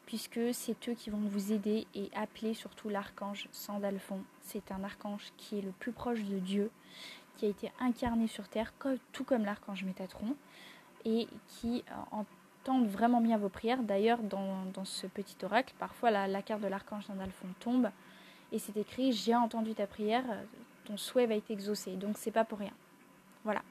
puisque 0.06 0.40
c'est 0.52 0.88
eux 0.88 0.94
qui 0.94 1.10
vont 1.10 1.18
vous 1.18 1.52
aider 1.52 1.86
et 1.94 2.10
appelez 2.14 2.54
surtout 2.54 2.88
l'archange 2.88 3.48
Sandalphon. 3.52 4.20
C'est 4.42 4.70
un 4.70 4.84
archange 4.84 5.32
qui 5.36 5.58
est 5.58 5.62
le 5.62 5.72
plus 5.72 5.92
proche 5.92 6.22
de 6.22 6.38
Dieu, 6.38 6.70
qui 7.36 7.46
a 7.46 7.48
été 7.48 7.72
incarné 7.80 8.26
sur 8.26 8.48
terre, 8.48 8.72
tout 9.12 9.24
comme 9.24 9.44
l'archange 9.44 9.84
Métatron, 9.84 10.36
et 11.04 11.28
qui 11.48 11.84
euh, 11.90 11.94
entend 12.10 12.82
vraiment 12.84 13.20
bien 13.20 13.38
vos 13.38 13.48
prières. 13.48 13.82
D'ailleurs, 13.82 14.18
dans, 14.18 14.84
ce 14.84 15.06
petit 15.06 15.36
oracle, 15.44 15.74
parfois 15.78 16.10
la, 16.10 16.42
carte 16.42 16.62
de 16.62 16.68
l'archange 16.68 17.04
Sandalphon 17.06 17.48
tombe 17.60 17.90
et 18.52 18.58
c'est 18.58 18.76
écrit 18.76 19.12
J'ai 19.12 19.34
entendu 19.34 19.74
ta 19.74 19.86
prière, 19.86 20.24
ton 20.84 20.96
souhait 20.96 21.26
va 21.26 21.34
être 21.34 21.50
exaucé. 21.50 21.92
Donc 21.96 22.16
c'est 22.18 22.30
pas 22.30 22.44
pour 22.44 22.58
rien. 22.58 22.72
Voilà. 23.44 23.62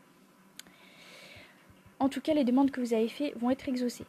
En 1.99 2.09
tout 2.09 2.21
cas, 2.21 2.33
les 2.33 2.43
demandes 2.43 2.71
que 2.71 2.81
vous 2.81 2.93
avez 2.93 3.07
faites 3.07 3.37
vont 3.37 3.49
être 3.49 3.67
exaucées. 3.69 4.05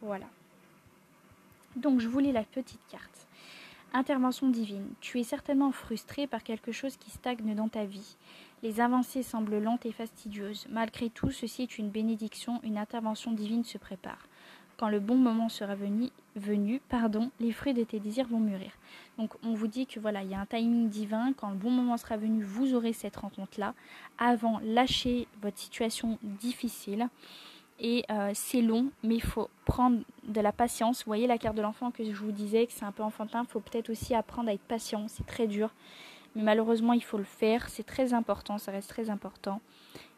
Voilà. 0.00 0.26
Donc, 1.76 2.00
je 2.00 2.08
vous 2.08 2.18
lis 2.18 2.32
la 2.32 2.44
petite 2.44 2.86
carte. 2.88 3.13
Intervention 3.96 4.48
divine. 4.48 4.88
Tu 5.00 5.20
es 5.20 5.22
certainement 5.22 5.70
frustré 5.70 6.26
par 6.26 6.42
quelque 6.42 6.72
chose 6.72 6.96
qui 6.96 7.12
stagne 7.12 7.54
dans 7.54 7.68
ta 7.68 7.84
vie. 7.84 8.16
Les 8.64 8.80
avancées 8.80 9.22
semblent 9.22 9.60
lentes 9.60 9.86
et 9.86 9.92
fastidieuses. 9.92 10.66
Malgré 10.68 11.10
tout, 11.10 11.30
ceci 11.30 11.62
est 11.62 11.78
une 11.78 11.90
bénédiction, 11.90 12.60
une 12.64 12.76
intervention 12.76 13.30
divine 13.30 13.62
se 13.62 13.78
prépare. 13.78 14.26
Quand 14.78 14.88
le 14.88 14.98
bon 14.98 15.14
moment 15.14 15.48
sera 15.48 15.76
venu, 15.76 16.08
venu 16.34 16.80
pardon, 16.88 17.30
les 17.38 17.52
fruits 17.52 17.72
de 17.72 17.84
tes 17.84 18.00
désirs 18.00 18.26
vont 18.26 18.40
mûrir. 18.40 18.72
Donc 19.16 19.30
on 19.44 19.54
vous 19.54 19.68
dit 19.68 19.86
que 19.86 20.00
voilà, 20.00 20.24
il 20.24 20.30
y 20.30 20.34
a 20.34 20.40
un 20.40 20.46
timing 20.46 20.88
divin. 20.88 21.32
Quand 21.32 21.50
le 21.50 21.56
bon 21.56 21.70
moment 21.70 21.96
sera 21.96 22.16
venu, 22.16 22.42
vous 22.42 22.74
aurez 22.74 22.92
cette 22.92 23.14
rencontre-là. 23.14 23.74
Avant, 24.18 24.58
lâchez 24.64 25.28
votre 25.40 25.58
situation 25.58 26.18
difficile. 26.20 27.08
Et 27.80 28.04
euh, 28.10 28.30
c'est 28.34 28.62
long, 28.62 28.90
mais 29.02 29.16
il 29.16 29.22
faut 29.22 29.50
prendre 29.64 30.00
de 30.22 30.40
la 30.40 30.52
patience. 30.52 30.98
Vous 30.98 31.10
voyez 31.10 31.26
la 31.26 31.38
carte 31.38 31.56
de 31.56 31.62
l'enfant 31.62 31.90
que 31.90 32.04
je 32.04 32.12
vous 32.12 32.32
disais, 32.32 32.66
que 32.66 32.72
c'est 32.72 32.84
un 32.84 32.92
peu 32.92 33.02
enfantin. 33.02 33.42
Il 33.42 33.50
faut 33.50 33.60
peut-être 33.60 33.90
aussi 33.90 34.14
apprendre 34.14 34.48
à 34.48 34.52
être 34.52 34.62
patient. 34.62 35.06
C'est 35.08 35.26
très 35.26 35.46
dur. 35.46 35.70
Mais 36.36 36.42
malheureusement, 36.42 36.92
il 36.92 37.02
faut 37.02 37.18
le 37.18 37.24
faire. 37.24 37.68
C'est 37.68 37.84
très 37.84 38.14
important, 38.14 38.58
ça 38.58 38.72
reste 38.72 38.88
très 38.88 39.10
important. 39.10 39.60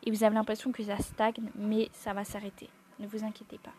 Et 0.05 0.11
vous 0.11 0.23
avez 0.23 0.35
l'impression 0.35 0.71
que 0.71 0.83
ça 0.83 0.99
stagne, 0.99 1.51
mais 1.55 1.89
ça 1.93 2.13
va 2.13 2.25
s'arrêter. 2.25 2.69
Ne 2.99 3.07
vous 3.07 3.25
inquiétez 3.25 3.59
pas. 3.59 3.73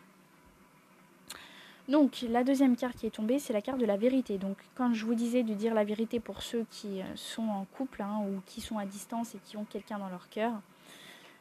Donc 1.88 2.26
la 2.30 2.44
deuxième 2.44 2.76
carte 2.76 2.98
qui 2.98 3.08
est 3.08 3.12
tombée, 3.12 3.40
c'est 3.40 3.54
la 3.54 3.62
carte 3.62 3.80
de 3.80 3.86
la 3.86 3.96
vérité. 3.96 4.38
Donc 4.38 4.58
quand 4.76 4.94
je 4.94 5.06
vous 5.06 5.16
disais 5.16 5.44
de 5.44 5.54
dire 5.54 5.74
la 5.74 5.86
vérité 5.86 6.20
pour 6.20 6.42
ceux 6.42 6.66
qui 6.70 7.02
euh, 7.02 7.06
sont 7.16 7.48
en 7.48 7.66
couple 7.78 8.02
hein, 8.02 8.20
ou 8.28 8.42
qui 8.46 8.60
sont 8.60 8.78
à 8.78 8.86
distance 8.86 9.36
et 9.36 9.40
qui 9.46 9.56
ont 9.56 9.64
quelqu'un 9.64 9.98
dans 9.98 10.10
leur 10.10 10.28
cœur, 10.30 10.52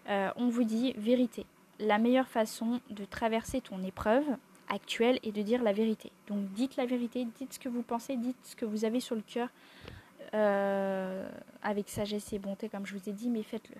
euh, 0.08 0.30
on 0.36 0.48
vous 0.48 0.62
dit 0.62 0.92
vérité. 0.96 1.46
La 1.78 1.98
meilleure 1.98 2.28
façon 2.28 2.80
de 2.90 3.04
traverser 3.04 3.60
ton 3.60 3.82
épreuve 3.82 4.24
actuelle 4.68 5.18
est 5.22 5.32
de 5.32 5.42
dire 5.42 5.62
la 5.62 5.72
vérité. 5.72 6.10
Donc 6.26 6.50
dites 6.52 6.76
la 6.76 6.86
vérité, 6.86 7.26
dites 7.38 7.54
ce 7.54 7.58
que 7.58 7.68
vous 7.68 7.82
pensez, 7.82 8.16
dites 8.16 8.36
ce 8.42 8.56
que 8.56 8.64
vous 8.64 8.84
avez 8.84 9.00
sur 9.00 9.14
le 9.14 9.22
cœur 9.22 9.48
euh, 10.34 11.28
avec 11.62 11.88
sagesse 11.88 12.32
et 12.32 12.38
bonté 12.38 12.68
comme 12.68 12.86
je 12.86 12.96
vous 12.96 13.08
ai 13.08 13.12
dit, 13.12 13.28
mais 13.28 13.42
faites-le. 13.42 13.76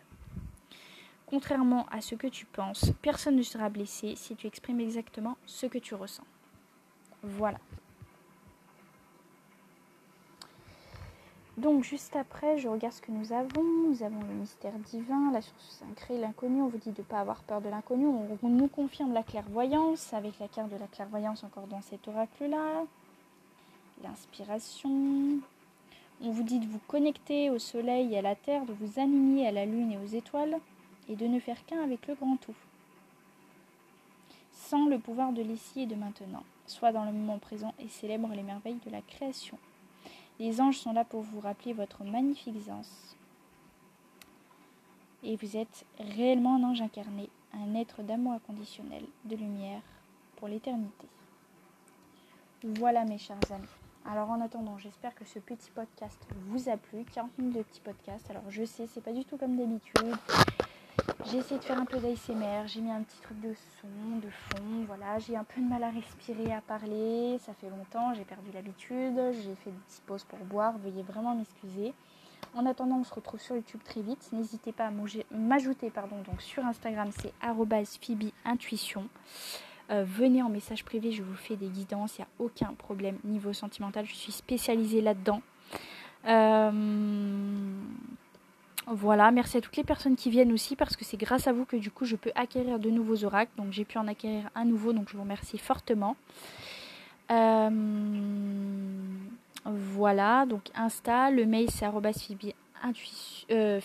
Contrairement 1.27 1.87
à 1.91 2.01
ce 2.01 2.15
que 2.15 2.29
tu 2.29 2.47
penses, 2.47 2.93
personne 3.03 3.37
ne 3.37 3.43
sera 3.43 3.69
blessé 3.69 4.15
si 4.15 4.37
tu 4.37 4.47
exprimes 4.47 4.81
exactement 4.81 5.37
ce 5.45 5.67
que 5.67 5.79
tu 5.79 5.95
ressens. 5.95 6.25
Voilà. 7.23 7.59
Donc 11.57 11.85
juste 11.85 12.15
après, 12.17 12.59
je 12.59 12.69
regarde 12.69 12.93
ce 12.93 13.01
que 13.01 13.11
nous 13.11 13.33
avons. 13.33 13.63
Nous 13.89 14.03
avons 14.03 14.21
le 14.21 14.35
mystère 14.35 14.75
divin, 14.91 15.33
la 15.33 15.41
source 15.41 15.83
sacrée, 15.89 16.19
l'inconnu. 16.19 16.61
On 16.61 16.69
vous 16.69 16.77
dit 16.77 16.91
de 16.91 17.01
ne 17.01 17.07
pas 17.07 17.21
avoir 17.21 17.43
peur 17.45 17.63
de 17.63 17.71
l'inconnu. 17.71 18.07
On, 18.07 18.49
nous 18.49 18.69
confirme 18.69 19.15
la 19.15 19.23
clairvoyance 19.23 20.13
avec 20.13 20.39
la 20.39 20.49
carte 20.49 20.71
de 20.71 20.77
la 20.77 20.87
clairvoyance 20.87 21.45
encore 21.45 21.67
dans 21.67 21.81
cet 21.81 22.07
oracle-là. 22.09 22.85
L'inspiration. 24.03 25.39
On 26.23 26.31
vous 26.31 26.43
dit 26.43 26.59
de 26.59 26.67
vous 26.67 26.81
connecter 26.89 27.49
au 27.49 27.59
soleil 27.59 28.13
et 28.13 28.19
à 28.19 28.23
la 28.23 28.35
terre, 28.35 28.67
de 28.67 28.75
vous 28.75 29.01
aligner 29.01 29.49
à 29.49 29.53
la 29.53 29.65
lune 29.65 29.93
et 29.93 29.99
aux 29.99 30.15
étoiles 30.15 30.59
et 31.09 31.17
de 31.17 31.27
ne 31.27 31.41
faire 31.41 31.65
qu'un 31.65 31.83
avec 31.83 32.07
le 32.07 32.15
grand 32.15 32.37
tout. 32.37 32.55
Sans 34.53 34.87
le 34.87 34.99
pouvoir 34.99 35.33
de 35.33 35.43
l'ici 35.43 35.83
et 35.83 35.87
de 35.87 35.95
maintenant 35.95 36.43
Sois 36.67 36.93
dans 36.93 37.05
le 37.05 37.13
moment 37.13 37.39
présent 37.39 37.73
et 37.79 37.89
célèbre 37.89 38.29
les 38.35 38.43
merveilles 38.43 38.81
de 38.85 38.91
la 38.91 39.01
création. 39.01 39.57
Les 40.39 40.61
anges 40.61 40.79
sont 40.79 40.93
là 40.93 41.05
pour 41.05 41.23
vous 41.23 41.41
rappeler 41.41 41.73
votre 41.73 42.05
magnificence. 42.05 43.17
Et 45.23 45.37
vous 45.37 45.57
êtes 45.57 45.87
réellement 45.99 46.57
un 46.57 46.65
ange 46.65 46.83
incarné, 46.83 47.31
un 47.55 47.75
être 47.75 48.03
d'amour 48.03 48.35
inconditionnel, 48.35 49.05
de 49.25 49.37
lumière 49.37 49.81
pour 50.37 50.49
l'éternité. 50.49 51.07
Voilà 52.63 53.05
mes 53.05 53.19
chers 53.19 53.39
amis. 53.51 53.67
Alors 54.05 54.31
en 54.31 54.41
attendant, 54.41 54.79
j'espère 54.79 55.15
que 55.15 55.25
ce 55.25 55.39
petit 55.39 55.71
podcast 55.71 56.19
vous 56.49 56.69
a 56.69 56.77
plu. 56.77 57.05
40 57.13 57.39
minutes 57.39 57.57
de 57.57 57.63
petit 57.63 57.81
podcast. 57.81 58.27
Alors 58.31 58.45
je 58.51 58.65
sais, 58.65 58.87
c'est 58.87 59.01
pas 59.01 59.13
du 59.13 59.25
tout 59.25 59.37
comme 59.37 59.57
d'habitude. 59.57 60.15
J'ai 61.31 61.39
essayé 61.39 61.59
de 61.59 61.65
faire 61.65 61.79
un 61.79 61.85
peu 61.85 61.99
d'ASMR, 61.99 62.67
j'ai 62.67 62.81
mis 62.81 62.91
un 62.91 63.03
petit 63.03 63.21
truc 63.21 63.41
de 63.41 63.53
son, 63.81 64.19
de 64.19 64.31
fond, 64.31 64.85
voilà, 64.87 65.19
j'ai 65.19 65.37
un 65.37 65.45
peu 65.45 65.61
de 65.61 65.67
mal 65.67 65.83
à 65.83 65.91
respirer, 65.91 66.53
à 66.53 66.61
parler, 66.61 67.39
ça 67.45 67.53
fait 67.55 67.69
longtemps, 67.69 68.15
j'ai 68.15 68.25
perdu 68.25 68.51
l'habitude, 68.53 69.15
j'ai 69.33 69.55
fait 69.57 69.71
des 69.71 69.79
petites 69.87 70.05
pauses 70.07 70.25
pour 70.25 70.39
boire, 70.41 70.79
veuillez 70.79 71.03
vraiment 71.03 71.35
m'excuser. 71.35 71.95
En 72.55 72.65
attendant, 72.65 72.99
on 72.99 73.05
se 73.05 73.13
retrouve 73.13 73.41
sur 73.41 73.57
YouTube 73.57 73.81
très 73.85 74.01
vite. 74.03 74.31
N'hésitez 74.33 74.73
pas 74.73 74.87
à 74.87 74.93
m'ajouter 75.31 75.91
pardon, 75.91 76.17
donc 76.23 76.41
sur 76.41 76.65
Instagram, 76.65 77.11
c'est 77.21 77.33
@phoebe_intuition. 77.43 79.09
Euh, 79.91 80.05
venez 80.07 80.43
en 80.43 80.49
message 80.49 80.85
privé, 80.85 81.13
je 81.13 81.23
vous 81.23 81.35
fais 81.35 81.57
des 81.57 81.69
guidances, 81.69 82.19
il 82.19 82.23
n'y 82.23 82.25
a 82.25 82.29
aucun 82.39 82.73
problème 82.75 83.19
niveau 83.25 83.53
sentimental, 83.53 84.05
je 84.07 84.15
suis 84.15 84.33
spécialisée 84.33 85.01
là-dedans. 85.01 85.43
Euh, 86.27 86.71
voilà, 88.87 89.33
merci 89.33 89.57
à 89.57 89.61
toutes 89.61 89.77
les 89.77 89.85
personnes 89.85 90.15
qui 90.15 90.31
viennent 90.31 90.53
aussi 90.53 90.77
parce 90.77 90.97
que 90.97 91.05
c'est 91.05 91.17
grâce 91.17 91.49
à 91.49 91.53
vous 91.53 91.65
que 91.65 91.77
du 91.77 91.91
coup 91.91 92.05
je 92.05 92.15
peux 92.15 92.31
acquérir 92.37 92.79
de 92.79 92.89
nouveaux 92.89 93.25
oracles. 93.25 93.51
Donc 93.57 93.73
j'ai 93.73 93.85
pu 93.85 93.99
en 93.99 94.07
acquérir 94.07 94.49
un 94.55 94.65
nouveau, 94.65 94.93
donc 94.93 95.09
je 95.09 95.17
vous 95.17 95.23
remercie 95.23 95.59
fortement. 95.59 96.17
Euh, 97.33 97.69
voilà, 99.65 100.47
donc 100.47 100.63
Insta, 100.77 101.33
le 101.33 101.47
mail 101.47 101.69
c'est 101.71 101.85
euh, 103.51 103.81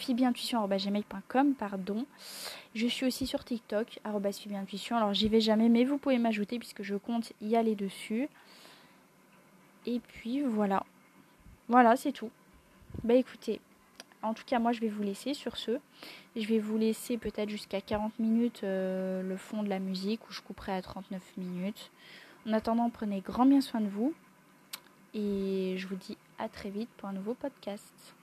pardon. 1.58 2.06
Je 2.76 2.86
suis 2.86 3.08
aussi 3.08 3.26
sur 3.26 3.44
TikTok, 3.44 4.00
phibeintuition. 4.40 4.98
Alors 4.98 5.16
j'y 5.16 5.30
vais 5.30 5.42
jamais, 5.42 5.70
mais 5.70 5.84
vous 5.84 5.98
pouvez 5.98 6.20
m'ajouter 6.20 6.60
puisque 6.60 6.84
je 6.84 6.96
compte 6.96 7.34
y 7.42 7.56
aller 7.56 7.74
dessus. 7.74 8.30
Et 9.88 10.00
puis 10.00 10.44
voilà. 10.44 10.84
Voilà, 11.68 11.96
c'est 11.96 12.12
tout. 12.12 12.30
Bah 13.04 13.16
écoutez, 13.16 13.60
en 14.24 14.34
tout 14.34 14.44
cas, 14.46 14.60
moi, 14.60 14.72
je 14.72 14.80
vais 14.80 14.90
vous 14.90 15.04
laisser 15.04 15.34
sur 15.34 15.58
ce. 15.58 15.80
Je 16.36 16.48
vais 16.48 16.60
vous 16.60 16.78
laisser 16.78 17.18
peut-être 17.18 17.50
jusqu'à 17.50 17.82
40 17.82 18.20
minutes 18.20 18.62
euh, 18.64 19.22
le 19.24 19.38
fond 19.38 19.64
de 19.64 19.70
la 19.70 19.80
musique, 19.80 20.28
où 20.30 20.34
je 20.34 20.42
couperai 20.42 20.74
à 20.74 20.82
39 20.82 21.22
minutes. 21.38 21.92
En 22.48 22.54
attendant, 22.54 22.90
prenez 22.90 23.22
grand 23.22 23.46
bien 23.46 23.62
soin 23.62 23.82
de 23.82 23.90
vous. 23.90 24.14
Et 25.14 25.76
je 25.78 25.88
vous 25.88 25.96
dis 25.96 26.18
à 26.38 26.48
très 26.50 26.70
vite 26.70 26.90
pour 26.98 27.10
un 27.10 27.14
nouveau 27.14 27.34
podcast. 27.34 28.16